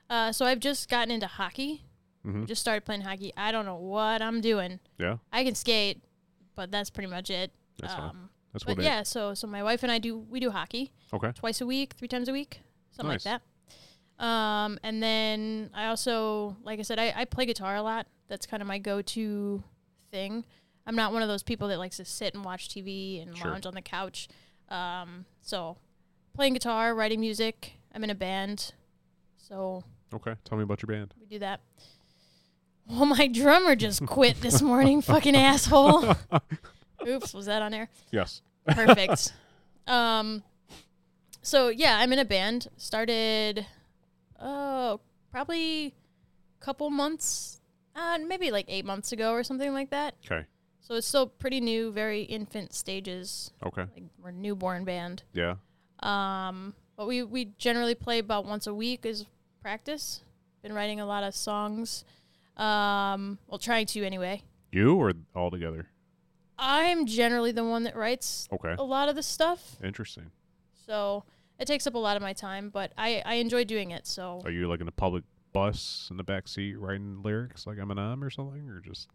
[0.10, 1.84] Uh, so I've just gotten into hockey.
[2.24, 3.34] hmm Just started playing hockey.
[3.36, 4.80] I don't know what I'm doing.
[4.98, 5.18] Yeah.
[5.34, 6.02] I can skate,
[6.58, 7.52] but that's pretty much it.
[7.80, 8.10] That's fine.
[8.10, 10.52] um, That's but what it yeah, so so my wife and I do we do
[10.52, 11.32] hockey Okay.
[11.34, 12.60] twice a week, three times a week,
[12.92, 13.26] something Nice.
[13.26, 13.40] like
[14.20, 14.24] that.
[14.26, 18.08] Um, and then I also, like I said, I, I play guitar a lot.
[18.28, 19.64] That's kind of my go-to
[20.12, 20.44] thing.
[20.88, 23.52] I'm not one of those people that likes to sit and watch TV and Sure.
[23.52, 24.28] lounge on the couch.
[24.70, 25.78] Um, so
[26.34, 27.74] playing guitar, writing music.
[27.94, 28.74] I'm in a band,
[29.38, 30.34] so Okay.
[30.46, 31.14] Tell me about your band.
[31.20, 31.62] we do that.
[32.90, 36.16] Well, my drummer just quit this morning, fucking asshole.
[37.08, 37.90] Oops, was that on air?
[38.12, 38.42] Yes.
[38.66, 39.34] Perfect.
[39.88, 40.44] um,
[41.42, 42.68] so yeah, I'm in a band.
[42.78, 43.66] Started,
[44.40, 47.60] oh, probably a couple months,
[47.96, 50.16] uh, maybe like eight months ago or something like that.
[50.26, 50.46] Okay.
[50.80, 53.52] So it's still pretty new, very infant stages.
[53.66, 53.84] Okay.
[53.94, 55.24] Like we're a newborn band.
[55.34, 55.56] Yeah.
[56.00, 59.26] Um, but we we generally play about once a week as
[59.62, 60.22] practice.
[60.64, 62.06] Been writing a lot of songs.
[62.58, 64.42] Um, well, trying to anyway.
[64.72, 65.88] You or all together?
[66.60, 68.76] I'm generally the one that writes Okay.
[68.78, 69.76] a lot of the stuff.
[69.84, 70.32] Interesting.
[70.88, 71.24] So
[71.60, 74.08] it takes up a lot of my time, but I, I enjoy doing it.
[74.08, 77.78] So Are you like in a public bus in the back seat writing lyrics like
[77.78, 79.08] Eminem or something, or just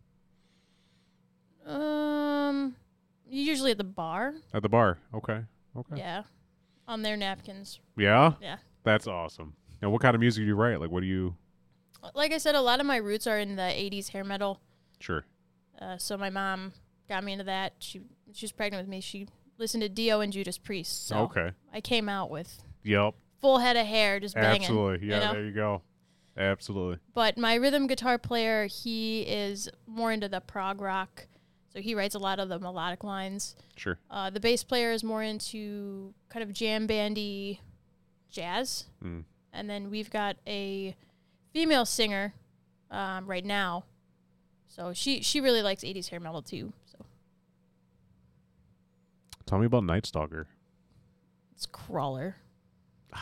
[1.66, 2.74] um,
[3.28, 4.98] usually at the bar, at the bar?
[5.14, 5.40] Okay,
[5.76, 6.22] okay, yeah,
[6.88, 7.80] on their napkins.
[7.96, 8.56] yeah, Yeah.
[8.84, 9.54] That's awesome.
[9.80, 10.80] Now, what kind of music do you write?
[10.80, 11.36] Like, what do you?
[12.14, 14.60] Like I said, a lot of my roots are in the '80s hair metal.
[15.00, 15.24] Sure.
[15.80, 16.72] Uh, so my mom
[17.08, 17.74] got me into that.
[17.78, 18.00] She
[18.32, 19.00] she was pregnant with me.
[19.00, 21.06] She listened to Dio and Judas Priest.
[21.06, 21.52] So Okay.
[21.72, 23.14] I came out with Yep.
[23.40, 24.62] full head of hair, just banging.
[24.62, 25.06] Absolutely.
[25.08, 25.14] Yeah.
[25.14, 25.32] you know?
[25.34, 25.82] There you go.
[26.36, 26.98] Absolutely.
[27.14, 31.26] But my rhythm guitar player, he is more into the prog rock.
[31.68, 33.54] So he writes a lot of the melodic lines.
[33.76, 33.98] Sure.
[34.10, 37.60] Uh, the bass player is more into kind of jam bandy
[38.30, 38.86] jazz.
[39.04, 39.24] Mm.
[39.52, 40.96] And then we've got a
[41.52, 42.34] female singer
[42.90, 43.84] um, right now.
[44.68, 46.72] So she, she really likes 80s hair metal too.
[46.90, 47.04] So
[49.46, 50.46] Tell me about Night Stalker.
[51.54, 52.36] it's Crawler.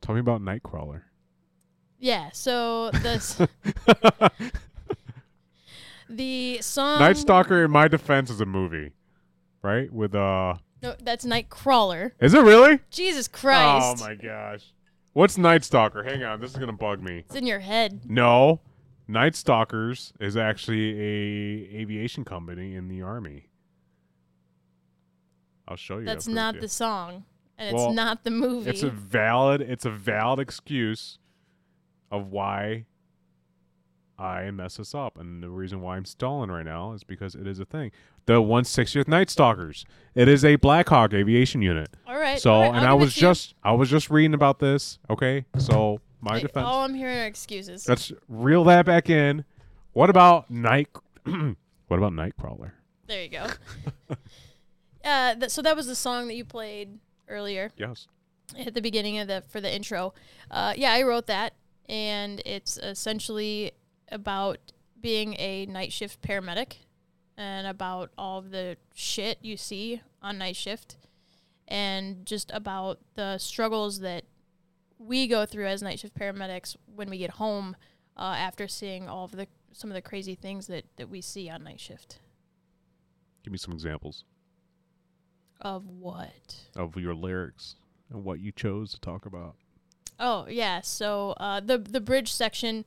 [0.00, 1.02] Tell me about Nightcrawler.
[1.98, 3.38] Yeah, so this
[6.08, 8.92] the song Night Stalker, in my defense, is a movie,
[9.62, 9.92] right?
[9.92, 12.12] With uh, No, that's Nightcrawler.
[12.20, 12.80] is it really?
[12.90, 14.02] Jesus Christ.
[14.02, 14.64] Oh my gosh.
[15.12, 16.04] What's Night Stalker?
[16.04, 17.24] Hang on, this is gonna bug me.
[17.26, 18.02] It's in your head.
[18.08, 18.60] No,
[19.08, 23.48] Night Stalkers is actually a aviation company in the army.
[25.66, 26.04] I'll show you.
[26.04, 26.60] That's not you.
[26.60, 27.24] the song.
[27.58, 28.70] And Well, it's not the movie.
[28.70, 29.60] It's a valid.
[29.60, 31.18] It's a valid excuse
[32.10, 32.86] of why
[34.20, 37.46] I mess this up, and the reason why I'm stalling right now is because it
[37.46, 37.90] is a thing.
[38.26, 39.84] The 160th Night Stalkers.
[40.14, 41.88] It is a Black Hawk aviation unit.
[42.06, 42.38] all right.
[42.40, 44.98] So, all right, and I was just, I was just reading about this.
[45.08, 46.66] Okay, so my defense.
[46.66, 47.88] All I'm hearing are excuses.
[47.88, 49.44] Let's reel that back in.
[49.94, 50.88] What about night?
[51.24, 52.72] what about Nightcrawler?
[53.06, 53.46] There you go.
[55.04, 58.06] uh, th- so that was the song that you played earlier Yes.
[58.58, 60.12] at the beginning of the for the intro.
[60.50, 61.54] Uh, yeah, I wrote that,
[61.88, 63.72] and it's essentially
[64.10, 64.58] about
[65.00, 66.76] being a night shift paramedic
[67.36, 70.96] and about all of the shit you see on night shift
[71.68, 74.24] and just about the struggles that
[74.98, 77.74] we go through as night shift paramedics when we get home
[78.18, 81.48] uh, after seeing all of the some of the crazy things that, that we see
[81.48, 82.18] on night shift.
[83.44, 84.24] Give me some examples
[85.60, 86.56] Of what?
[86.76, 87.76] of your lyrics
[88.10, 89.54] and what you chose to talk about.
[90.18, 92.84] Oh yeah, so uh, the the bridge section,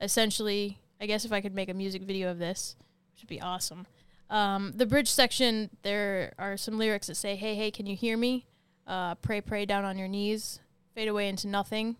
[0.00, 2.76] essentially, I guess if I could make a music video of this,
[3.12, 3.86] which would be awesome.
[4.28, 8.16] Um, the bridge section, there are some lyrics that say, "Hey, hey, can you hear
[8.16, 8.46] me?
[8.86, 10.60] Uh, pray, pray down on your knees,
[10.94, 11.96] fade away into nothing,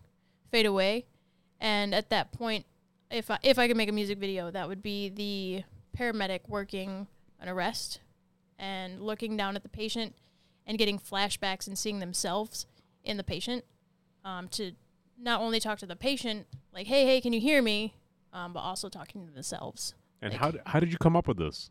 [0.49, 1.05] fade away."
[1.59, 2.65] And at that point,
[3.09, 5.63] if I if I could make a music video, that would be the
[5.97, 7.07] paramedic working
[7.39, 7.99] an arrest
[8.57, 10.15] and looking down at the patient
[10.65, 12.65] and getting flashbacks and seeing themselves
[13.03, 13.65] in the patient
[14.23, 14.73] um, to
[15.19, 17.95] not only talk to the patient, like, hey, hey, can you hear me?
[18.33, 19.93] Um, but also talking to themselves.
[20.21, 21.69] And Like- how d- how did you come up with this?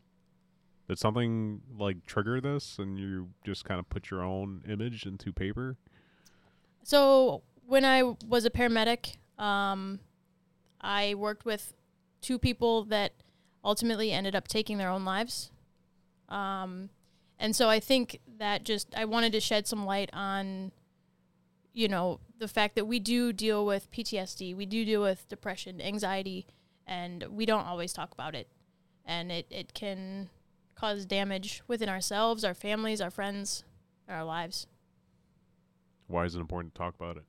[0.87, 5.31] Did something like trigger this, and you just kind of put your own image into
[5.31, 5.77] paper?
[6.83, 9.99] So when I was a paramedic, um,
[10.81, 11.73] I worked with
[12.21, 13.13] two people that
[13.63, 15.51] ultimately ended up taking their own lives.
[16.29, 16.89] Um,
[17.39, 20.71] and so I think that just I wanted to shed some light on,
[21.73, 25.81] you know, the fact that we do deal with PTSD, we do deal with depression,
[25.81, 26.45] anxiety,
[26.85, 28.47] and we don't always talk about it,
[29.05, 30.29] and it it can
[30.75, 33.63] cause damage within ourselves, our families, our friends,
[34.09, 34.67] our lives.
[36.07, 37.23] Why is it important to talk about it?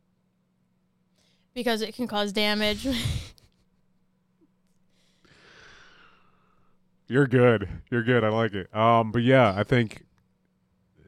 [1.54, 2.86] because it can cause damage.
[7.08, 7.68] You're good.
[7.90, 8.24] You're good.
[8.24, 8.74] I like it.
[8.74, 10.06] Um, but yeah, I think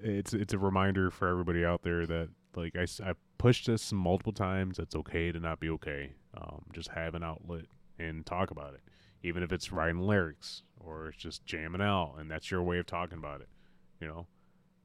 [0.02, 4.32] it's it's a reminder for everybody out there that like I, I pushed this multiple
[4.32, 4.78] times.
[4.78, 6.12] It's okay to not be okay.
[6.36, 7.66] Um, just have an outlet
[7.98, 8.80] and talk about it,
[9.22, 12.86] even if it's writing lyrics or it's just jamming out, and that's your way of
[12.86, 13.48] talking about it.
[14.00, 14.26] You know,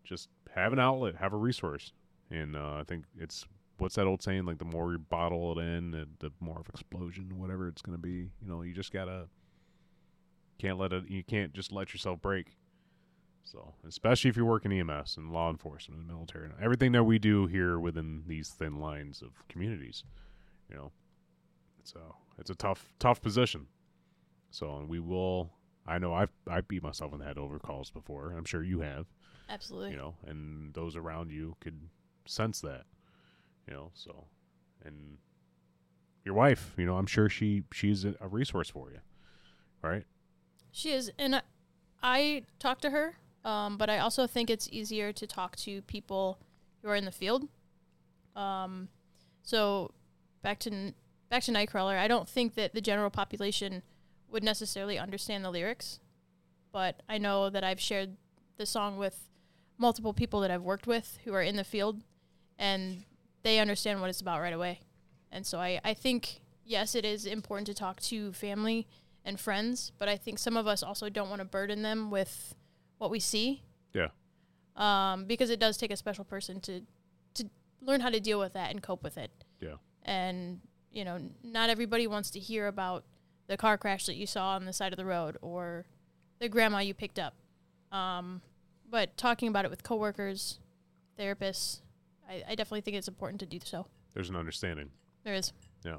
[0.04, 1.94] just have an outlet, have a resource,
[2.30, 3.46] and uh, I think it's
[3.78, 4.46] what's that old saying?
[4.46, 7.98] Like the more you bottle it in, the, the more of explosion, whatever it's gonna
[7.98, 8.30] be.
[8.42, 9.28] You know, you just gotta
[10.60, 11.10] can't let it.
[11.10, 12.58] You can't just let yourself break.
[13.44, 17.04] So, especially if you work in EMS and law enforcement and military, and everything that
[17.04, 20.04] we do here within these thin lines of communities,
[20.70, 20.92] you know,
[21.80, 23.68] it's a it's a tough tough position.
[24.52, 25.52] So, and we will.
[25.88, 28.34] I know I've I beat myself in the head over calls before.
[28.38, 29.08] I'm sure you have.
[29.50, 29.92] Absolutely.
[29.92, 31.80] You know, and those around you could
[32.26, 32.84] sense that.
[33.68, 34.26] You know, so
[34.86, 35.18] and
[36.24, 39.00] your wife, you know, I'm sure she she's a, resource for you,
[39.82, 40.06] right?
[40.72, 41.42] She is, and I,
[42.04, 43.18] I talk to her,
[43.50, 46.38] um, but I also think it's easier to talk to people
[46.82, 47.48] who are in the field.
[48.36, 48.90] Um,
[49.42, 49.92] so
[50.44, 50.94] back to
[51.30, 53.82] back to Nightcrawler, I don't think that the general population
[54.30, 56.00] would necessarily understand the lyrics,
[56.72, 58.18] but I know that I've shared
[58.58, 59.30] the song with
[59.80, 62.04] multiple people that I've worked with who are in the field,
[62.60, 63.04] and
[63.42, 64.82] they understand what it's about right away.
[65.32, 68.88] And so I, I think yes, it is important to talk to family
[69.26, 72.54] and friends, but I think some of us also don't want to burden them with
[73.00, 73.64] what we see.
[73.94, 74.10] Yeah.
[74.76, 76.82] Um, because it does take a special person to
[77.34, 77.50] to
[77.82, 79.32] learn how to deal with that and cope with it.
[79.60, 79.76] Yeah.
[80.04, 83.04] And you know, not everybody wants to hear about
[83.48, 85.86] the car crash that you saw on the side of the road or
[86.40, 87.34] the grandma you picked up.
[87.92, 88.42] Um,
[88.90, 90.60] but talking about it with coworkers,
[91.20, 91.82] therapists,
[92.28, 93.88] I, I definitely think it's important to do so.
[94.14, 94.90] There's an understanding.
[95.24, 95.52] There is.
[95.84, 95.98] Yeah.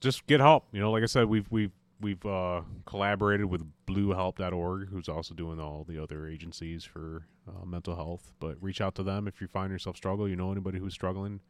[0.00, 0.66] Just get help.
[0.72, 5.60] You know, like I said, we've we've we've uh, collaborated with BlueHelp.org, who's also doing
[5.60, 8.32] all the other agencies for uh, mental health.
[8.40, 10.28] But reach out to them if you find yourself struggle.
[10.28, 11.40] You know anybody who's struggling.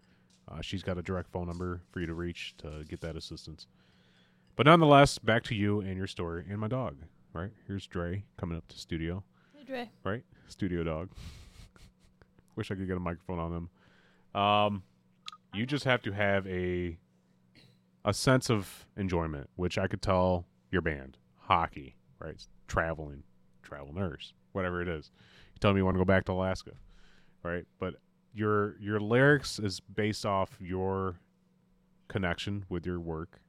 [0.49, 3.67] Uh, she's got a direct phone number for you to reach to get that assistance.
[4.55, 6.97] But nonetheless, back to you and your story and my dog.
[7.33, 9.23] Right here's Dre coming up to studio.
[9.55, 9.91] Hey, Dre.
[10.05, 11.11] Right, studio dog.
[12.57, 14.41] Wish I could get a microphone on them.
[14.41, 14.83] Um,
[15.53, 16.97] you just have to have a
[18.07, 22.41] a sense of enjoyment, which I could tell your band, hockey, right?
[22.69, 23.25] Traveling,
[23.63, 25.11] travel nurse, whatever it is.
[25.53, 26.71] You tell me you want to go back to Alaska,
[27.43, 27.65] right?
[27.81, 27.97] But
[28.33, 31.17] your your lyrics is based off your
[32.09, 33.41] connection with your work.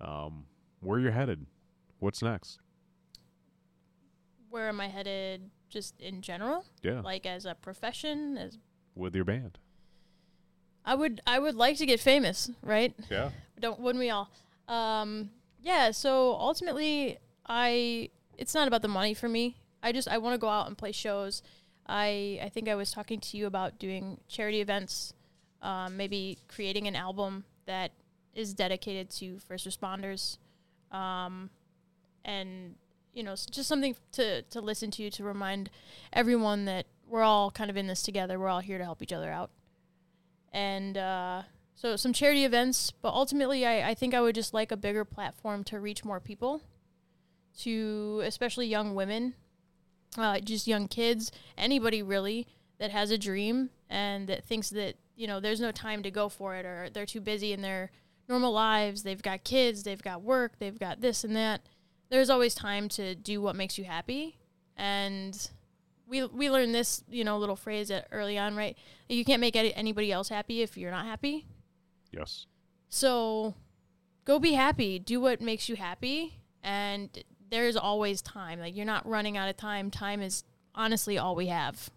[0.00, 0.46] Um,
[0.80, 1.44] where you're headed,
[1.98, 2.60] what's next?
[4.50, 6.64] Where am I headed just in general?
[6.82, 8.56] Yeah, Like as a profession, as
[8.94, 9.58] with your band.
[10.88, 12.94] I would I would like to get famous, right?
[13.10, 13.28] Yeah,
[13.60, 14.30] Don't wouldn't we all?
[14.68, 15.28] Um,
[15.62, 15.90] yeah.
[15.90, 19.58] So ultimately, I it's not about the money for me.
[19.82, 21.42] I just I want to go out and play shows.
[21.86, 25.12] I I think I was talking to you about doing charity events,
[25.60, 27.92] um, maybe creating an album that
[28.34, 30.38] is dedicated to first responders,
[30.90, 31.50] um,
[32.24, 32.76] and
[33.12, 35.68] you know just something to to listen to to remind
[36.14, 38.38] everyone that we're all kind of in this together.
[38.38, 39.50] We're all here to help each other out,
[40.52, 41.42] and uh,
[41.74, 42.90] so some charity events.
[42.90, 46.20] But ultimately, I I think I would just like a bigger platform to reach more
[46.20, 46.62] people,
[47.58, 49.34] to especially young women
[50.16, 52.46] uh, just young kids, anybody really
[52.78, 56.28] that has a dream and that thinks that you know there's no time to go
[56.28, 57.90] for it or they're too busy in their
[58.28, 59.02] normal lives.
[59.02, 61.62] They've got kids, they've got work, they've got this and that.
[62.10, 64.38] There's always time to do what makes you happy,
[64.76, 65.50] and
[66.08, 68.76] we we learned this you know little phrase at early on, right?
[69.08, 71.46] You can't make anybody else happy if you're not happy.
[72.10, 72.46] Yes.
[72.88, 73.54] So
[74.24, 74.98] go be happy.
[74.98, 76.40] Do what makes you happy.
[76.62, 77.10] And
[77.50, 78.60] there's always time.
[78.60, 79.90] Like you're not running out of time.
[79.90, 80.44] Time is
[80.74, 81.90] honestly all we have.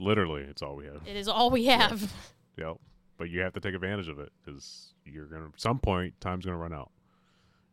[0.00, 1.02] Literally, it's all we have.
[1.06, 2.12] It is all we have.
[2.56, 2.76] Yep.
[3.18, 6.44] But you have to take advantage of it because you're gonna at some point time's
[6.44, 6.92] gonna run out.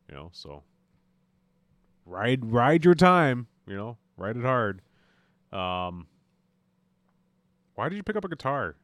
[0.10, 0.64] You know, so
[2.04, 3.46] ride ride your time.
[3.68, 4.82] You know, ride it hard.
[5.52, 6.08] Um,
[7.76, 8.76] why did you pick up a guitar?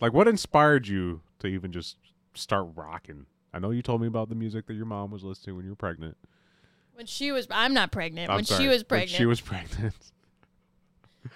[0.00, 1.96] Like, what inspired you to even just
[2.34, 3.26] start rocking?
[3.52, 5.64] I know you told me about the music that your mom was listening to when
[5.64, 6.16] you were pregnant.
[6.94, 8.30] When she was, I'm not pregnant.
[8.30, 9.94] I'm when sorry, she was when pregnant, she was pregnant.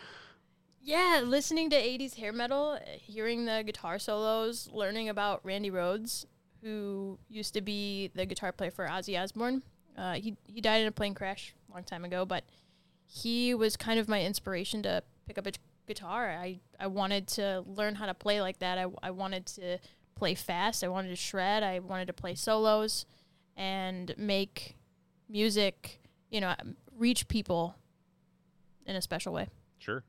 [0.82, 6.26] yeah, listening to 80s hair metal, hearing the guitar solos, learning about Randy Rhoads,
[6.62, 9.62] who used to be the guitar player for Ozzy Osbourne.
[9.96, 12.44] Uh, he he died in a plane crash a long time ago, but
[13.12, 15.52] he was kind of my inspiration to pick up a
[15.88, 16.30] guitar.
[16.30, 18.78] I, I wanted to learn how to play like that.
[18.78, 19.78] I, I wanted to
[20.14, 20.84] play fast.
[20.84, 21.64] I wanted to shred.
[21.64, 23.06] I wanted to play solos
[23.56, 24.76] and make
[25.28, 26.54] music, you know,
[26.96, 27.74] reach people
[28.86, 29.48] in a special way.
[29.78, 30.04] Sure.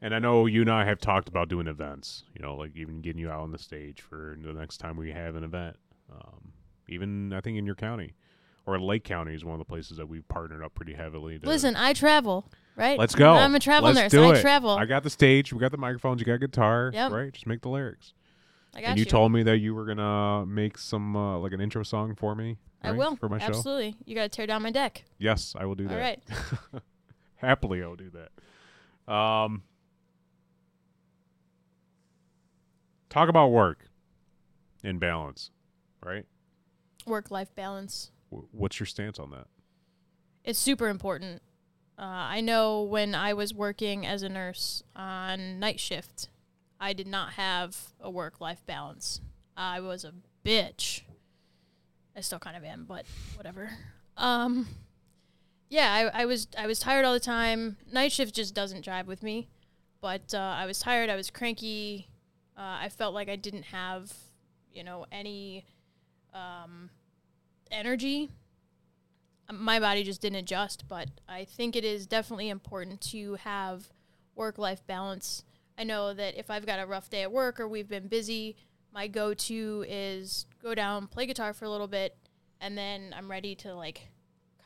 [0.00, 3.00] And I know you and I have talked about doing events, you know, like even
[3.00, 5.76] getting you out on the stage for the next time we have an event.
[6.12, 6.52] Um,
[6.88, 8.14] even I think in your county
[8.68, 11.38] or Lake County is one of the places that we've partnered up pretty heavily.
[11.42, 12.98] Listen, I travel, right?
[12.98, 13.32] let's go.
[13.32, 14.12] I'm a travel Let's nurse.
[14.12, 14.42] do I it.
[14.42, 14.70] travel.
[14.70, 15.54] I got the stage.
[15.54, 16.20] We got the microphones.
[16.20, 16.90] You got a guitar.
[16.92, 17.10] Yep.
[17.10, 17.32] Right.
[17.32, 18.12] Just make the lyrics.
[18.74, 21.62] I got and you, told me that you were gonna make some uh, like an
[21.62, 22.58] intro song for me.
[22.82, 23.16] I will.
[23.16, 23.46] for my show.
[23.46, 23.96] Absolutely.
[24.04, 25.04] You got to tear down my deck.
[25.18, 25.98] Yes, I will do All that.
[25.98, 26.22] right.
[27.36, 29.12] Happily, I will do that.
[29.12, 29.62] Um,
[33.08, 33.86] talk about work
[34.84, 35.50] and balance,
[36.04, 36.26] right?
[37.06, 38.10] Work life balance.
[38.30, 39.46] What's your stance on that?
[40.44, 41.42] It's super important.
[41.98, 46.28] Uh, I know when I was working as a nurse on night shift,
[46.80, 49.20] I did not have a work life balance.
[49.56, 50.12] I was a
[50.44, 51.02] bitch.
[52.16, 53.04] I still kind of am, but
[53.36, 53.70] whatever.
[54.16, 54.68] Um,
[55.68, 57.76] yeah, I, I was I was tired all the time.
[57.92, 59.48] Night shift just doesn't jive with me.
[60.00, 61.10] But uh, I was tired.
[61.10, 62.08] I was cranky.
[62.56, 64.12] Uh, I felt like I didn't have,
[64.72, 65.64] you know, any
[66.32, 66.90] um,
[67.70, 68.30] energy
[69.48, 73.92] um, my body just didn't adjust, but I think it is definitely important to have
[74.34, 75.44] work life balance.
[75.76, 78.56] I know that if I've got a rough day at work or we've been busy,
[78.92, 82.16] my go to is go down, play guitar for a little bit,
[82.60, 84.08] and then I'm ready to like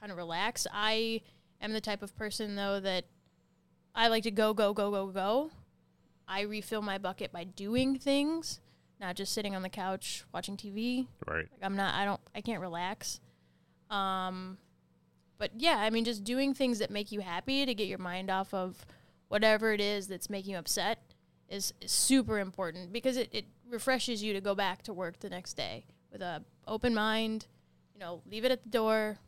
[0.01, 0.67] kind of relax.
[0.73, 1.23] I
[1.61, 3.05] am the type of person though that
[3.95, 5.51] I like to go, go, go, go, go.
[6.27, 8.61] I refill my bucket by doing things,
[9.03, 11.09] not just sitting on the couch watching TV.
[11.27, 11.49] Right.
[11.53, 13.21] Like I'm not I don't I can't relax.
[13.91, 14.57] Um
[15.38, 18.31] but yeah, I mean just doing things that make you happy to get your mind
[18.31, 18.87] off of
[19.29, 21.01] whatever it is that's making you upset
[21.49, 25.29] is, is super important because it, it refreshes you to go back to work the
[25.29, 27.46] next day with a open mind,
[27.92, 29.19] you know, leave it at the door,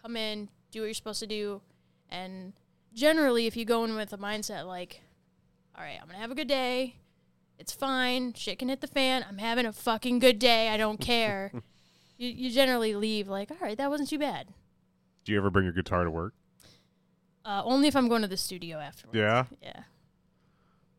[0.00, 1.60] come in, do what you're supposed to do
[2.08, 2.52] and
[2.94, 5.02] generally if you go in with a mindset like
[5.76, 6.96] all right, I'm going to have a good day.
[7.58, 8.34] It's fine.
[8.34, 9.24] Shit can hit the fan.
[9.28, 10.68] I'm having a fucking good day.
[10.68, 11.52] I don't care.
[12.18, 14.48] you, you generally leave like, all right, that wasn't too bad.
[15.24, 16.34] Do you ever bring your guitar to work?
[17.44, 19.16] Uh, only if I'm going to the studio afterwards.
[19.16, 19.44] Yeah.
[19.62, 19.82] Yeah.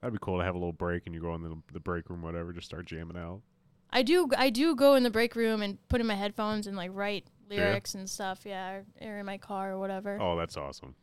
[0.02, 2.10] That'd be cool to have a little break and you go in the, the break
[2.10, 3.42] room, whatever, just start jamming out.
[3.90, 4.30] I do.
[4.38, 7.26] I do go in the break room and put in my headphones and like write
[7.50, 8.42] lyrics and stuff.
[8.46, 10.20] Yeah, or, or in my car or whatever.
[10.22, 10.94] Oh, that's awesome.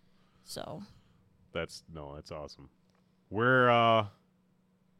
[0.45, 0.83] So
[1.53, 2.69] That's no, that's awesome.
[3.31, 4.07] Where uh,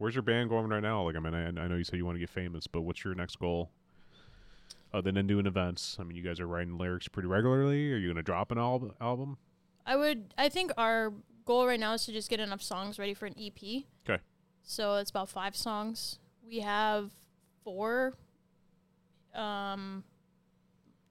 [0.05, 1.03] where's your band going right now?
[1.03, 3.03] Like, I mean, I, I know you said you want to get famous, but what's
[3.05, 3.71] your next goal?
[4.93, 7.91] Other than doing events, I mean, you guys are writing lyrics pretty regularly.
[7.91, 9.39] Are you gonna drop an al- album?
[9.87, 10.35] I would.
[10.37, 11.15] I think our
[11.47, 13.87] goal right now is to just get enough songs ready for an EP.
[14.05, 14.19] 'Kay.
[14.63, 16.19] So it's about five songs.
[16.47, 17.11] We have
[17.65, 18.13] four
[19.35, 20.05] um,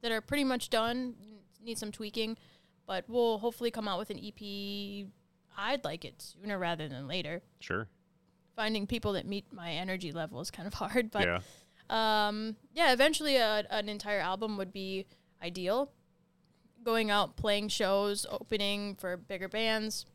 [0.02, 1.16] that are pretty much done.
[1.66, 2.38] Need some tweaking,
[2.86, 5.08] but we'll hopefully come out with an EP.
[5.58, 7.42] I'd like it sooner rather than later.
[7.60, 7.88] Sure.
[8.56, 11.40] Finding people that meet my energy level is kind of hard, but yeah.
[12.28, 15.06] um, yeah, eventually a, an entire album would be
[15.42, 15.92] ideal.
[16.84, 20.06] Going out, playing shows, opening for bigger bands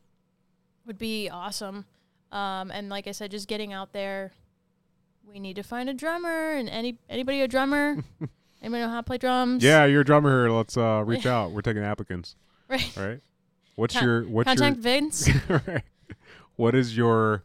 [0.87, 1.85] would be awesome.
[2.31, 4.33] Um, and like I said, just getting out there.
[5.27, 7.97] We need to find a drummer, and any anybody a drummer?
[8.63, 9.63] anybody know how to play drums?
[9.63, 10.51] Yeah, you're a drummer here.
[10.51, 11.53] Let's uh, reach out.
[11.53, 12.35] We're taking applicants.
[12.69, 12.99] right.
[12.99, 13.21] All right.
[13.77, 15.29] What's Con- your what's Contact Vince.
[15.49, 15.83] right.
[16.57, 17.45] What is your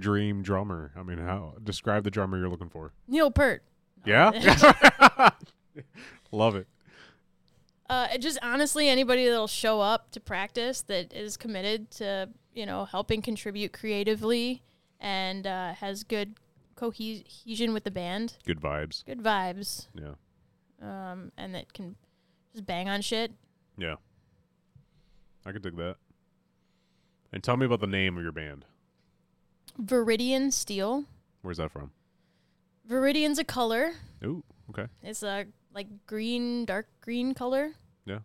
[0.00, 0.92] dream drummer?
[0.96, 2.92] I mean, how describe the drummer you're looking for?
[3.06, 3.62] Neil Peart.
[4.04, 4.30] Yeah.
[6.32, 6.66] Love it.
[7.88, 12.84] Uh, just honestly, anybody that'll show up to practice that is committed to you know
[12.84, 14.62] helping contribute creatively
[15.00, 16.34] and uh, has good
[16.76, 19.04] cohesion with the band, Good vibes.
[19.04, 20.14] good vibes, Yeah.
[20.80, 21.96] um, and that can
[22.52, 23.32] just bang on shit.
[23.76, 23.96] Yeah.
[25.44, 25.96] I could dig that.
[27.32, 28.64] And tell me about the name of your band.
[29.78, 31.04] Viridian Steel.
[31.42, 31.90] Where's that from?
[32.88, 33.92] Viridian's a color.
[34.24, 34.86] Ooh, okay.
[35.02, 37.72] It's a like green, dark green color.
[38.04, 38.18] Yeah.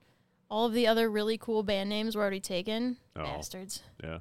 [0.49, 2.97] All of the other really cool band names were already taken.
[3.15, 3.23] Oh.
[3.23, 3.83] Bastards.
[4.03, 4.19] Yeah.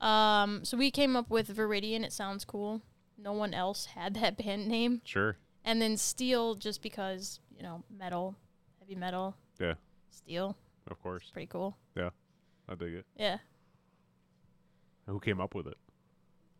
[0.00, 2.04] Um, so we came up with Viridian.
[2.04, 2.82] It sounds cool.
[3.18, 5.00] No one else had that band name.
[5.04, 5.36] Sure.
[5.64, 8.34] And then Steel, just because you know metal,
[8.80, 9.36] heavy metal.
[9.60, 9.74] Yeah.
[10.10, 10.56] Steel,
[10.90, 11.30] Of course.
[11.32, 11.76] pretty cool.
[11.96, 12.10] Yeah,
[12.68, 13.06] I dig it.
[13.16, 13.38] Yeah.
[15.06, 15.76] Who came up with it?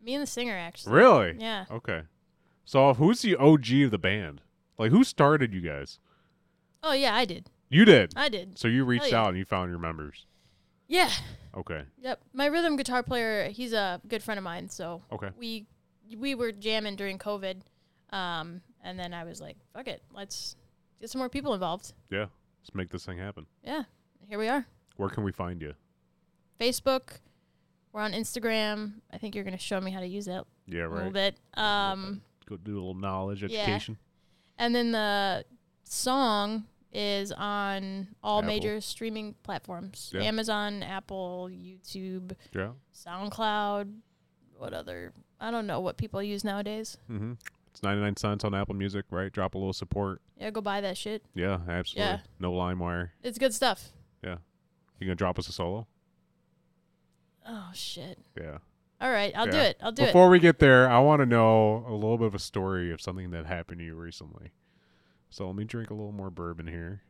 [0.01, 0.93] Me and the singer actually.
[0.93, 1.35] Really?
[1.39, 1.65] Yeah.
[1.69, 2.01] Okay.
[2.65, 4.41] So who's the OG of the band?
[4.77, 5.99] Like who started you guys?
[6.83, 7.49] Oh yeah, I did.
[7.69, 8.13] You did.
[8.15, 8.57] I did.
[8.57, 9.21] So you reached yeah.
[9.21, 10.25] out and you found your members.
[10.87, 11.11] Yeah.
[11.55, 11.83] Okay.
[12.01, 12.21] Yep.
[12.33, 15.29] My rhythm guitar player, he's a good friend of mine, so Okay.
[15.37, 15.65] we
[16.17, 17.61] we were jamming during COVID,
[18.11, 20.55] um, and then I was like, "Fuck it, let's
[21.01, 22.27] get some more people involved." Yeah.
[22.61, 23.45] Let's make this thing happen.
[23.63, 23.83] Yeah,
[24.29, 24.65] here we are.
[24.95, 25.73] Where can we find you?
[26.59, 27.19] Facebook,
[27.93, 28.93] we're on Instagram.
[29.11, 30.91] I think you're gonna show me how to use that Yeah, right.
[30.91, 31.35] a little bit.
[31.55, 33.59] Um, Go do a little knowledge Yeah.
[33.61, 33.97] education.
[34.57, 35.45] and then the
[35.83, 38.47] song is on all Apple.
[38.47, 40.21] major streaming platforms: Yeah.
[40.23, 42.71] Amazon, Apple, YouTube, Yeah.
[42.93, 43.99] SoundCloud.
[44.57, 45.13] What other?
[45.39, 46.97] I don't know what people use nowadays.
[47.09, 47.33] Mm-hmm.
[47.69, 49.31] It's 99 cents on Apple Music, right?
[49.31, 50.21] Drop a little support.
[50.39, 51.23] Yeah, go buy that shit.
[51.35, 52.13] Yeah, absolutely.
[52.13, 52.19] Yeah.
[52.39, 53.09] No LimeWire.
[53.21, 53.91] It's good stuff.
[54.23, 54.37] Yeah.
[54.99, 55.85] You gonna drop us a solo?
[57.47, 58.19] Oh shit.
[58.39, 58.57] Yeah.
[58.99, 59.77] All right, I'll do it.
[59.81, 60.07] I'll do it.
[60.07, 62.99] Before we get there, I want to know a little bit of a story of
[62.99, 64.51] something that happened to you recently.
[65.29, 67.03] So let me drink a little more bourbon here.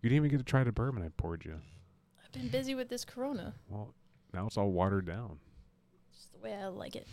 [0.00, 1.56] You didn't even get to try the bourbon I poured you.
[2.24, 3.54] I've been busy with this Corona.
[3.68, 3.94] Well,
[4.32, 5.38] now it's all watered down.
[6.14, 7.06] Just the way I like it.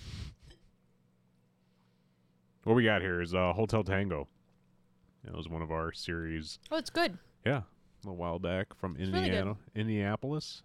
[2.64, 4.28] What we got here is uh, Hotel Tango.
[5.26, 7.18] It was one of our series, Oh, it's good.
[7.46, 7.62] yeah,
[8.08, 9.26] a while back from It's really.
[9.26, 10.64] Indiana, Indianapolis,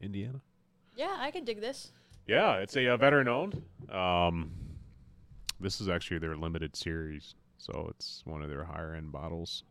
[0.00, 0.40] Indiana.
[0.96, 1.92] Yeah, I can dig this.
[2.26, 3.62] Yeah, it's a, uh veteran owned.
[3.90, 4.50] Um,
[5.60, 9.62] this is actually their limited series, so it's one of their higher end bottles.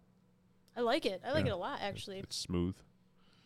[0.78, 1.22] I like it.
[1.26, 1.52] I like Yeah.
[1.52, 2.20] it a lot, actually.
[2.20, 2.76] It's smooth.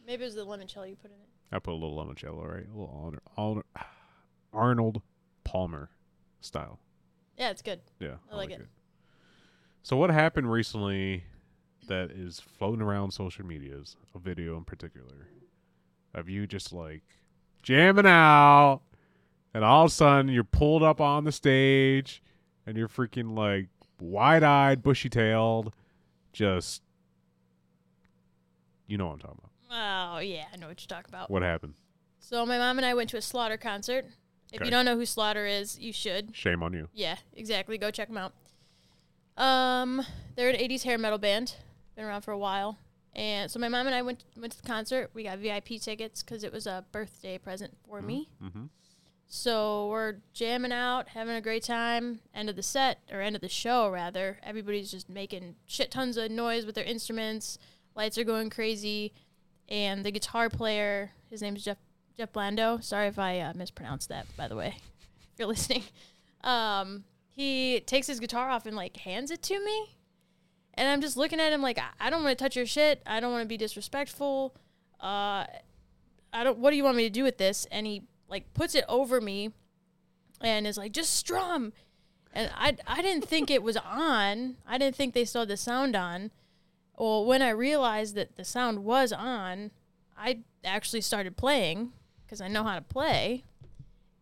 [0.06, 1.30] Maybe it was the limoncello you put in it.
[1.52, 2.66] I put a little limoncello, right?
[2.68, 3.64] A little Arnold, Arnold,
[4.54, 5.02] Arnold
[5.44, 5.90] Palmer
[6.42, 6.80] style.
[7.38, 7.80] Yeah, it's good.
[8.00, 8.66] Yeah, I like it.
[9.84, 11.24] So what happened recently
[11.88, 15.28] that is floating around social medias, a video in particular,
[16.14, 17.04] of you just like
[17.64, 18.82] jamming out,
[19.54, 22.22] and all of a sudden you're pulled up on the stage,
[22.66, 23.68] and you're freaking like
[24.00, 25.74] wide-eyed, bushy-tailed,
[26.34, 26.82] just
[28.88, 29.52] you know what I'm talking about.
[29.72, 31.30] Oh, yeah, I know what you're talking about.
[31.30, 31.76] What happened?
[32.20, 34.06] So, my mom and I went to a Slaughter concert.
[34.52, 34.66] If Okay.
[34.66, 36.36] you don't know who Slaughter is, you should.
[36.36, 36.88] Shame on you.
[36.94, 37.78] Yeah, exactly.
[37.78, 38.34] Go check them out.
[39.38, 40.02] Um,
[40.36, 41.56] they're an '80s hair metal band.
[41.96, 42.80] Been around for a while.
[43.16, 45.10] And so my mom and I went went to the concert.
[45.14, 48.30] We got VIP tickets because it was a birthday present for me.
[48.44, 48.66] Mm-hmm.
[49.32, 52.20] So we're jamming out, having a great time.
[52.34, 54.40] End of the set, or end of the show, rather.
[54.42, 57.60] Everybody's just making shit tons of noise with their instruments.
[57.96, 59.14] Lights are going crazy.
[59.68, 61.78] And the guitar player, his name's Jeff
[62.18, 62.84] Jeff Blando.
[62.84, 64.76] Sorry if I uh, mispronounced that, by the way,
[65.34, 65.84] if you're listening.
[66.44, 69.96] Um, he takes his guitar off and like hands it to me.
[70.80, 73.04] And I'm just looking at him like, I, don't want to touch your shit.
[73.06, 74.56] I don't want to be disrespectful.
[74.98, 75.44] Uh,
[76.32, 76.58] I don't.
[76.58, 77.68] What do you want me to do with this?
[77.70, 79.52] And he like puts it over me,
[80.40, 81.74] and is like, just strum.
[82.32, 84.56] And I I didn't think it was on.
[84.66, 86.32] I didn't think they had the sound on.
[86.98, 89.72] Well, when I realized that the sound was on,
[90.18, 91.92] I actually started playing
[92.26, 93.44] because I know how to play,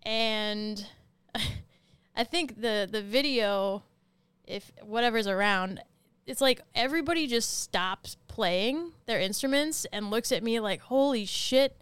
[0.02, 0.88] and
[2.16, 3.84] I think the the video,
[4.44, 5.84] if whatever's around,
[6.28, 11.76] it's like everybody just stops playing their instruments and looks at me like, "Holy shit,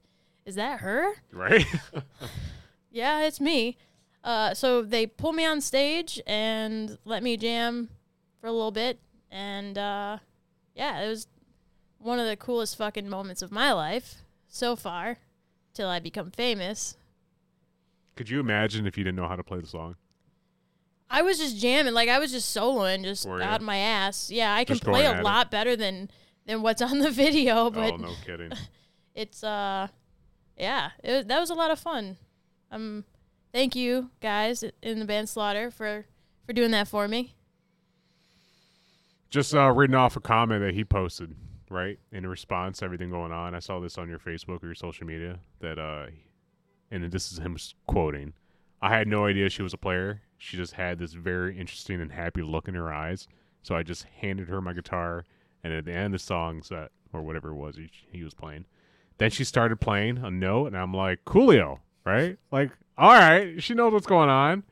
[0.46, 1.66] is that her?" Right?
[2.92, 3.76] Yeah, it's me.
[4.24, 7.90] Uh, so they pull me on stage and let me jam
[8.40, 10.20] for a little bit, and uh,
[10.74, 11.28] yeah, it was
[12.00, 15.18] one of the coolest fucking moments of my life so far,
[15.74, 16.96] till I become famous.
[18.16, 19.98] Could you imagine if you didn't know how to play the song?
[21.10, 23.46] I was just jamming, like I was just soloing, just Were ya?
[23.46, 24.32] out my ass.
[24.32, 25.24] Yeah, I can Just play going a it?
[25.24, 26.10] lot better than
[26.46, 28.52] than what's on the video, but oh, no kidding.
[29.16, 29.88] it's uh,
[30.58, 32.18] yeah, it, was- that was a lot of fun.
[32.72, 33.06] Um,
[33.54, 36.06] thank you guys in the band Slaughter for
[36.46, 37.36] for doing that for me.
[39.30, 41.36] Just uh, reading off a comment that he posted,
[41.70, 42.00] right?
[42.12, 43.54] In response to everything going on.
[43.54, 46.08] I saw this on your Facebook or your social media that, uh,
[46.92, 48.34] and this is him s- quoting
[48.82, 50.22] I had no idea she was a player.
[50.38, 53.28] She just had this very interesting and happy look in her eyes.
[53.64, 55.26] So I just handed her my guitar,
[55.64, 58.34] and at the end of the song set, or whatever it was he, he was
[58.34, 58.66] playing,
[59.18, 62.38] then she started playing a note, and I'm like, Coolio, right?
[62.52, 64.64] Like, all right, she knows what's going on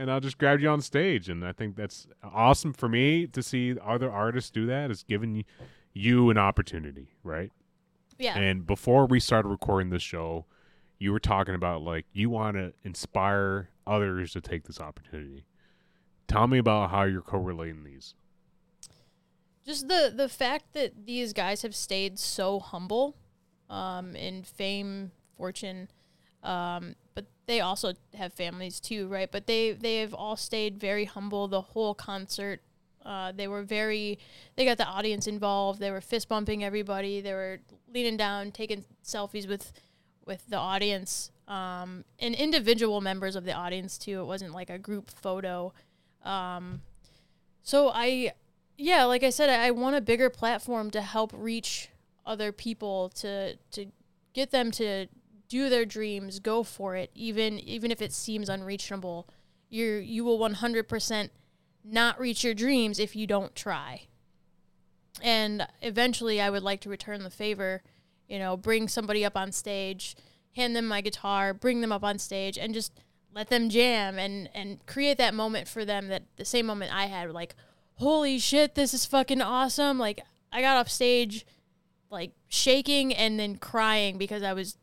[0.00, 1.28] and I'll just grab you on stage.
[1.28, 4.90] And I think that's awesome for me to see other artists do that.
[4.90, 5.44] It's giving
[5.92, 7.52] you an opportunity, right?
[8.18, 8.38] Yeah.
[8.38, 10.46] And before we started recording this show,
[11.00, 15.46] you were talking about like you want to inspire others to take this opportunity.
[16.28, 18.14] Tell me about how you're correlating these.
[19.66, 23.16] just the the fact that these guys have stayed so humble
[23.68, 25.88] um in fame fortune
[26.42, 31.04] um but they also have families too right but they they have all stayed very
[31.04, 32.60] humble the whole concert
[33.04, 34.18] uh, they were very
[34.56, 37.60] they got the audience involved they were fist bumping everybody they were
[37.94, 39.72] leaning down taking selfies with
[40.26, 44.78] with the audience um, and individual members of the audience too it wasn't like a
[44.78, 45.72] group photo
[46.24, 46.82] um,
[47.62, 48.32] so i
[48.80, 51.90] yeah, like I said, I I want a bigger platform to help reach
[52.24, 53.86] other people to to
[54.32, 55.06] get them to
[55.48, 59.28] do their dreams, go for it, even even if it seems unreachable.
[59.68, 61.30] You you will one hundred percent
[61.84, 64.06] not reach your dreams if you don't try.
[65.22, 67.82] And eventually, I would like to return the favor.
[68.30, 70.16] You know, bring somebody up on stage,
[70.56, 72.92] hand them my guitar, bring them up on stage, and just
[73.34, 77.06] let them jam and and create that moment for them that the same moment I
[77.06, 77.54] had, like
[77.94, 79.98] holy shit, this is fucking awesome.
[79.98, 80.20] Like
[80.52, 81.44] I got off stage
[82.10, 84.76] like shaking and then crying because I was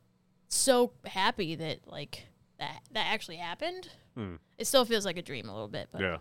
[0.48, 2.28] so happy that like
[2.60, 3.90] that that actually happened.
[4.16, 4.36] Hmm.
[4.58, 6.18] It still feels like a dream a little bit, but Yeah,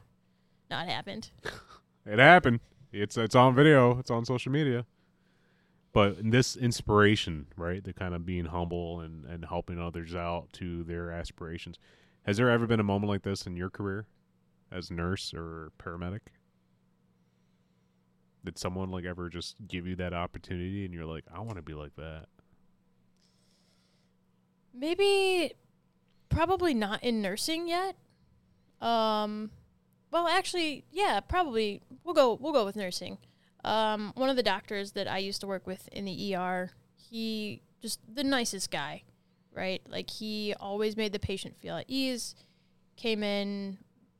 [0.70, 1.30] not happened.
[2.06, 2.60] it happened.
[2.92, 3.98] It's it's on video.
[3.98, 4.84] It's on social media.
[5.96, 7.82] But this inspiration, right?
[7.82, 11.78] The kind of being humble and, and helping others out to their aspirations.
[12.26, 14.06] Has there ever been a moment like this in your career
[14.70, 16.20] as nurse or paramedic?
[18.44, 21.62] Did someone like ever just give you that opportunity and you're like, I want to
[21.62, 22.26] be like that?
[24.74, 25.54] Maybe
[26.28, 27.96] probably not in nursing yet.
[28.82, 29.50] Um
[30.10, 33.16] well actually, yeah, probably we'll go we'll go with nursing.
[33.66, 37.62] Um one of the doctors that I used to work with in the ER, he
[37.82, 39.02] just the nicest guy,
[39.52, 39.82] right?
[39.88, 42.34] Like he always made the patient feel at ease,
[42.96, 43.78] came in,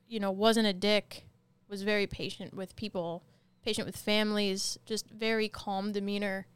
[0.08, 1.24] you know, wasn't a dick,
[1.68, 3.22] was very patient with people,
[3.62, 6.46] patient with families, just very calm demeanor.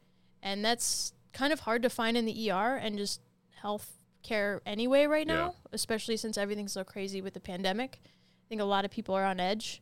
[0.43, 3.21] And that's kind of hard to find in the ER and just
[3.61, 5.33] health care anyway right Yeah.
[5.33, 7.99] now, especially since everything's so crazy with the pandemic.
[8.03, 9.81] I think a lot of people are on edge.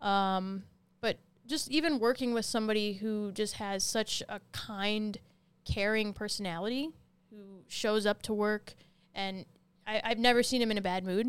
[0.00, 0.64] Um,
[1.46, 5.18] just even working with somebody who just has such a kind,
[5.64, 6.90] caring personality,
[7.30, 8.74] who shows up to work,
[9.14, 9.44] and
[9.86, 11.26] I, I've never seen him in a bad mood.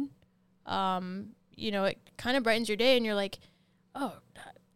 [0.66, 3.40] Um, you know, it kind of brightens your day, and you're like,
[3.96, 4.14] oh,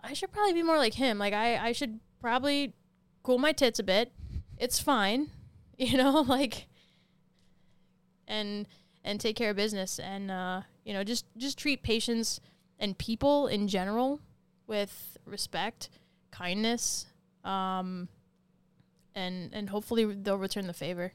[0.04, 1.20] I should probably be more like him.
[1.20, 2.74] Like I, I should probably
[3.24, 4.12] cool my tits a bit.
[4.58, 5.30] It's fine,
[5.78, 6.68] you know, like
[8.28, 8.68] and
[9.04, 12.40] and take care of business and uh, you know just just treat patients
[12.80, 14.20] and people in general
[14.68, 15.90] with respect,
[16.32, 17.06] kindness,
[17.44, 18.08] um,
[19.16, 21.14] and and hopefully they'll return the favor.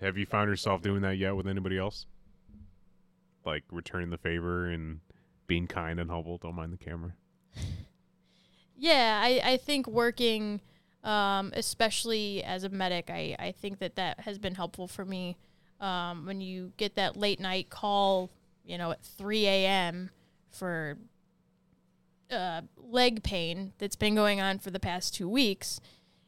[0.00, 2.06] Have you found yourself doing that yet with anybody else?
[3.44, 5.00] Like returning the favor and
[5.46, 6.38] being kind and humble.
[6.38, 7.14] Don't mind the camera.
[8.82, 10.62] Yeah, I, I think working,
[11.04, 15.36] um, especially as a medic, I, I think that that has been helpful for me.
[15.82, 18.30] Um, when you get that late night call,
[18.64, 20.08] you know, at 3 a.m.
[20.48, 20.96] for
[22.30, 25.80] uh, leg pain that's been going on for the past two weeks,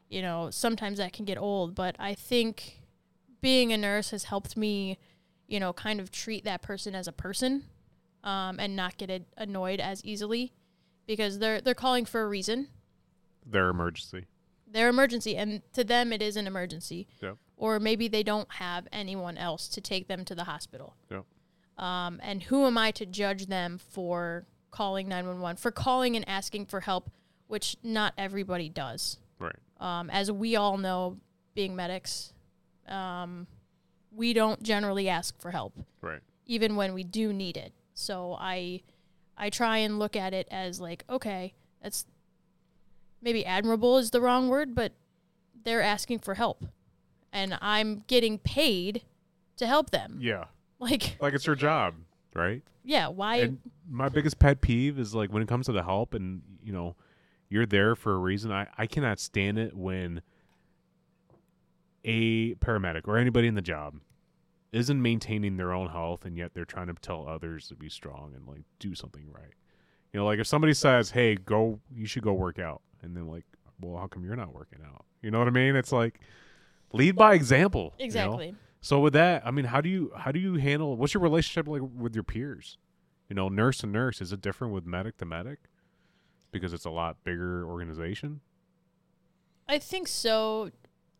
[0.09, 1.74] you know, sometimes that can get old.
[1.74, 2.80] But I think
[3.40, 4.98] being a nurse has helped me,
[5.46, 7.64] you know, kind of treat that person as a person
[8.24, 10.53] um, and not get annoyed as easily
[11.07, 12.68] because they're they're calling for a reason.
[13.44, 14.26] Their emergency.
[14.66, 17.07] Their emergency, and to them it is an emergency.
[17.20, 17.36] Yep.
[17.57, 20.96] Or maybe they don't have anyone else to take them to the hospital.
[21.11, 21.24] Yep.
[21.78, 26.66] Um, and who am I to judge them for calling 911, for calling and asking
[26.66, 27.11] for help,
[27.47, 29.18] which not everybody does.
[29.39, 29.55] Right.
[29.79, 31.18] Um, as we all know,
[31.55, 32.33] being medics,
[32.89, 33.47] um,
[34.11, 36.20] we don't generally ask for help, Right.
[36.47, 37.73] even when we do need it.
[37.95, 38.81] So I,
[39.37, 42.07] I try and look at it as like, okay, that's
[43.20, 44.93] maybe admirable is the wrong word, but
[45.64, 46.64] they're asking for help,
[47.33, 49.03] and I'm getting paid
[49.59, 50.18] to help them.
[50.20, 50.45] Yeah.
[50.79, 51.95] Like, Like it's your job,
[52.35, 52.62] right?
[52.85, 53.37] yeah, why?
[53.37, 53.59] And
[53.89, 56.97] my biggest pet peeve is like when it comes to the help and you know,
[57.49, 58.51] you're there for a reason.
[58.51, 60.22] I, I cannot stand it when
[62.05, 63.95] a paramedic or anybody in the job
[64.72, 68.33] isn't maintaining their own health and yet they're trying to tell others to be strong
[68.35, 69.55] and like do something right.
[70.12, 73.28] You know, like if somebody says, Hey, go you should go work out and then
[73.28, 73.45] like,
[73.80, 75.05] well, how come you're not working out?
[75.20, 75.76] You know what I mean?
[75.76, 76.20] It's like
[76.93, 77.95] lead by example.
[77.99, 78.07] you
[78.53, 78.57] know?
[78.83, 81.68] So with that, I mean, how do you how do you handle what's your relationship
[81.68, 82.78] like with your peers?
[83.28, 85.61] You know, nurse to nurse, is it different with medic to medic?
[86.51, 88.41] Because it's a lot bigger organization.
[89.68, 90.70] I think so.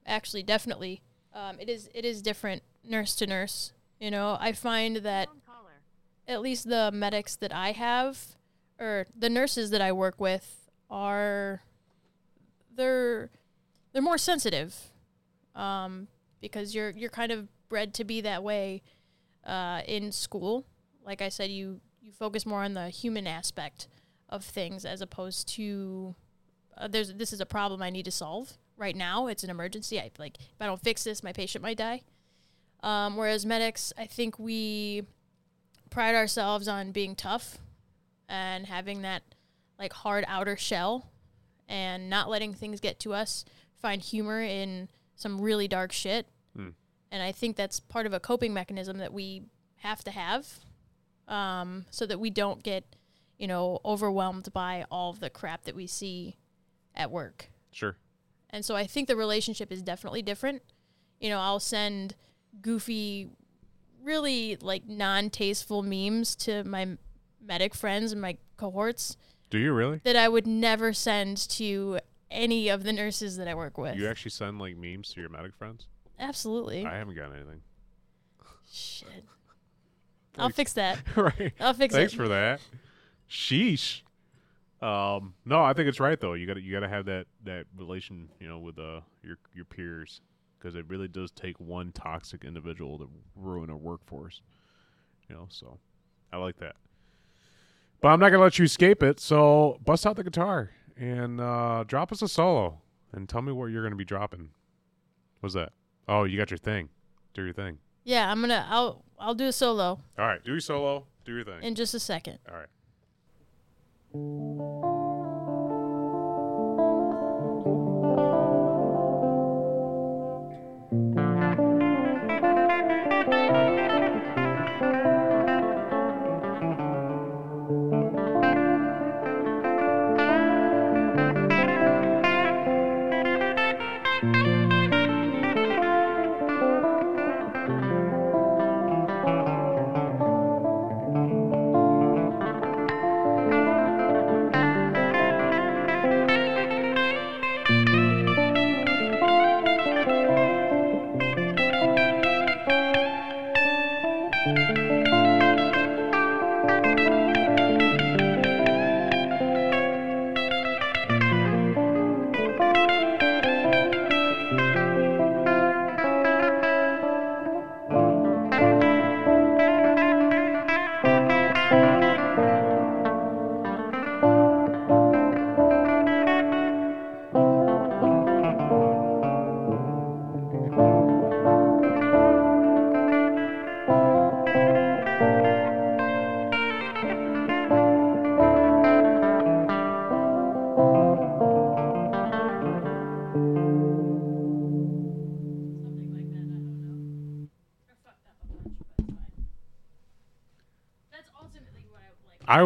[0.04, 1.02] Actually, definitely.
[1.32, 1.88] Um, it is.
[1.94, 3.72] It is different nurse to nurse.
[4.00, 5.28] You know, I find that
[6.26, 8.36] at least the medics that I have,
[8.78, 11.62] or the nurses that I work with, are
[12.74, 13.30] they're
[13.92, 14.74] they're more sensitive,
[15.54, 16.08] um,
[16.43, 18.82] because you're you're kind of bred to be that way
[19.47, 20.66] uh, in school.
[21.07, 23.88] Like I said, you you focus more on the human aspect
[24.28, 26.14] of things as opposed to
[26.76, 29.28] uh, there's this is a problem I need to solve right now.
[29.28, 29.99] It's an emergency.
[29.99, 32.03] I like if I don't fix this, my patient might die.
[32.82, 35.05] Um, whereas medics, I think we
[35.88, 37.59] pride ourselves on being tough
[38.28, 39.22] and having that
[39.78, 41.12] like hard outer shell
[41.68, 43.45] and not letting things get to us.
[43.80, 46.26] Find humor in some really dark shit,
[46.57, 46.70] Hmm.
[47.11, 49.42] and I think that's part of a coping mechanism that we
[49.76, 50.46] have to have,
[51.28, 52.84] um, so that we don't get,
[53.38, 56.36] you know, overwhelmed by all of the crap that we see
[56.94, 57.50] at work.
[57.70, 57.96] Sure.
[58.50, 60.62] And so I think the relationship is definitely different.
[61.20, 62.14] You know, I'll send
[62.61, 63.30] goofy,
[64.03, 66.98] really like non tasteful memes to my
[67.44, 69.16] medic friends and my cohorts
[69.50, 70.00] Do you really?
[70.05, 71.98] that I would never send to
[72.30, 73.96] any of the nurses that I work with.
[73.96, 75.86] You actually send like memes to your medic friends?
[76.18, 76.86] Absolutely.
[76.86, 77.62] I haven't got anything.
[78.70, 79.08] Shit.
[80.38, 80.56] I'll Thanks.
[80.56, 80.98] fix that.
[81.16, 81.52] right.
[81.60, 81.96] I'll fix Thanks it.
[81.96, 82.60] Thanks for that.
[83.28, 84.02] Sheesh.
[84.80, 86.32] Um, no, I think it's right though.
[86.32, 89.36] You got to you got to have that that relation, you know, with uh your
[89.54, 90.20] your peers
[90.58, 94.42] because it really does take one toxic individual to ruin a workforce.
[95.28, 95.78] You know, so
[96.32, 96.76] I like that.
[98.00, 99.20] But I'm not gonna let you escape it.
[99.20, 102.80] So bust out the guitar and uh, drop us a solo
[103.12, 104.50] and tell me what you're gonna be dropping.
[105.40, 105.72] What's that?
[106.09, 106.88] Oh, you got your thing.
[107.34, 107.78] Do your thing.
[108.05, 108.66] yeah, I'm gonna.
[108.68, 109.05] I'll.
[109.18, 111.07] I'll do a solo All right, do your solo.
[111.24, 111.62] Do your thing.
[111.62, 112.40] in just a second.
[112.50, 112.66] All right.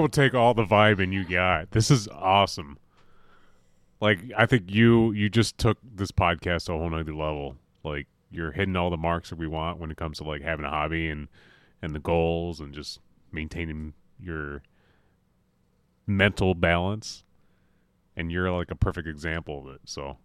[0.09, 1.71] Take all the vibe and you got.
[1.71, 2.79] This is awesome.
[4.01, 7.57] Like I think you you just took this podcast to a whole nother level.
[7.83, 10.65] Like you're hitting all the marks that we want when it comes to like having
[10.65, 11.29] a hobby and
[11.83, 13.01] and the goals and just
[13.33, 14.63] maintaining your
[16.07, 17.25] mental balance,
[18.17, 19.81] and you're like a perfect example of it.
[19.85, 20.19] So,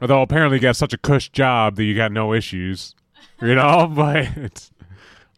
[0.00, 2.94] although apparently you got such a cush job that you got no issues,
[3.40, 4.70] you know, but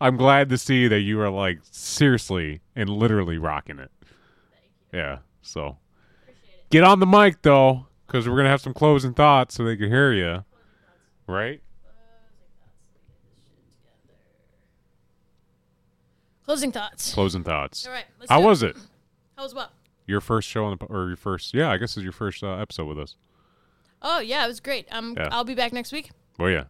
[0.01, 3.91] I'm glad to see that you are like seriously and literally rocking it.
[4.93, 5.19] Yeah.
[5.43, 5.79] So,
[6.71, 9.89] get on the mic though, because we're gonna have some closing thoughts so they can
[9.89, 10.45] hear you.
[11.27, 11.61] Right.
[16.45, 17.13] Closing thoughts.
[17.13, 17.87] Closing thoughts.
[17.87, 18.07] All right.
[18.19, 18.77] Let's How was it?
[19.37, 19.71] How was what?
[20.07, 21.53] Your first show on the or your first?
[21.53, 23.17] Yeah, I guess it's your first uh, episode with us.
[24.01, 24.87] Oh yeah, it was great.
[24.91, 25.29] Um, Yeah.
[25.31, 26.11] I'll be back next week.
[26.41, 26.65] Oh yeah.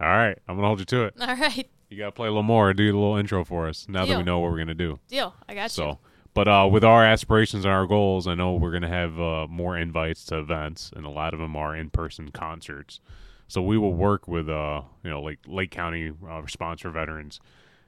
[0.00, 1.14] All right, I'm gonna hold you to it.
[1.20, 1.68] All right.
[1.88, 2.72] You gotta play a little more.
[2.74, 4.98] Do a little intro for us now that we know what we're gonna do.
[5.08, 5.34] Deal.
[5.48, 5.68] I got you.
[5.68, 5.98] So,
[6.34, 9.76] but uh, with our aspirations and our goals, I know we're gonna have uh, more
[9.76, 13.00] invites to events, and a lot of them are in-person concerts.
[13.46, 17.40] So we will work with uh, you know, like Lake County uh, sponsor veterans.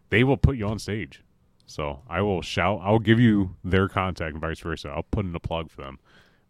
[0.09, 1.23] They will put you on stage.
[1.67, 2.81] So I will shout.
[2.83, 4.89] I'll give you their contact and vice versa.
[4.89, 5.99] I'll put in a plug for them.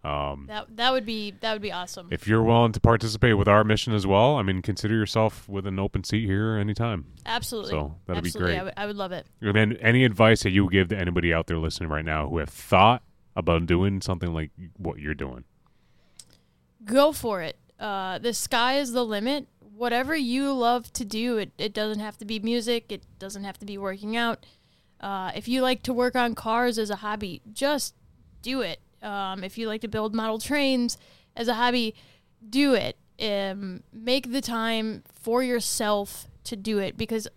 [0.02, 2.08] Um, That that would be that would be awesome.
[2.10, 5.66] if you're willing to participate with our mission as well, I mean, consider yourself with
[5.66, 7.04] an open seat here anytime.
[7.26, 7.72] Absolutely.
[7.72, 8.58] So, that'd be great.
[8.58, 9.26] I would- would love it.
[9.42, 12.28] And then any advice that you would give to anybody out there listening right now
[12.30, 13.02] who have thought
[13.36, 15.44] about doing something like what you're doing?
[16.84, 17.56] Go for it.
[17.78, 19.48] Uh, the sky is the limit.
[19.76, 22.90] Whatever you love to do, it, it doesn't have to be music.
[22.90, 24.44] It doesn't have to be working out.
[25.00, 27.94] Uh, if you like to work on cars as a hobby, just
[28.42, 28.80] do it.
[29.02, 30.98] Um, if you like to build model trains
[31.36, 31.94] as a hobby,
[32.48, 32.96] do it.
[33.20, 37.28] Um, make the time for yourself to do it because,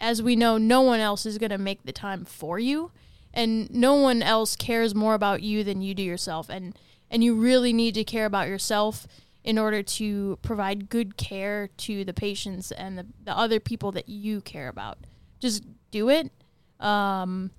[0.00, 2.92] as we know, no one else is going to make the time for you,
[3.32, 6.48] and no one else cares more about you than you do yourself.
[6.48, 6.76] And
[7.10, 9.06] and you really need to care about yourself
[9.44, 14.08] in order to provide good care to the patients and the, the other people that
[14.08, 14.98] you care about.
[15.38, 16.32] Just do it.
[16.80, 17.50] Um,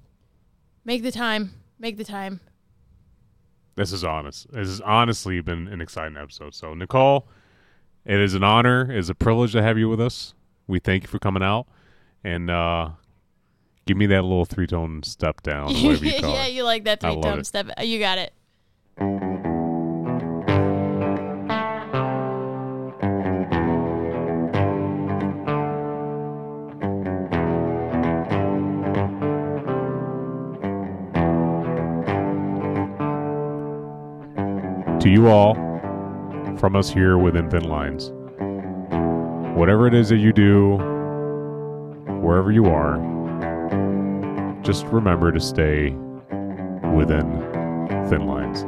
[0.83, 1.51] make the time.
[1.79, 2.39] Make the time.
[3.76, 4.51] This is honest.
[4.51, 6.53] This has honestly been an exciting episode.
[6.55, 7.28] So, Nicole,
[8.05, 10.34] it is an honor, it is a privilege to have you with us.
[10.67, 11.67] We thank you for coming out
[12.23, 12.89] and uh,
[13.86, 16.53] give me that little three tone step down, whatever you call yeah, it.
[16.53, 17.69] you like that three tone step.
[17.82, 18.34] You got it.
[35.05, 35.53] To you all,
[36.57, 38.11] from us here within Thin Lines,
[39.55, 40.77] whatever it is that you do,
[42.23, 42.97] wherever you are,
[44.63, 45.91] just remember to stay
[46.95, 47.39] within
[48.09, 48.61] Thin Lines.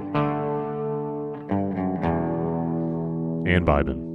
[3.47, 4.06] And vibing.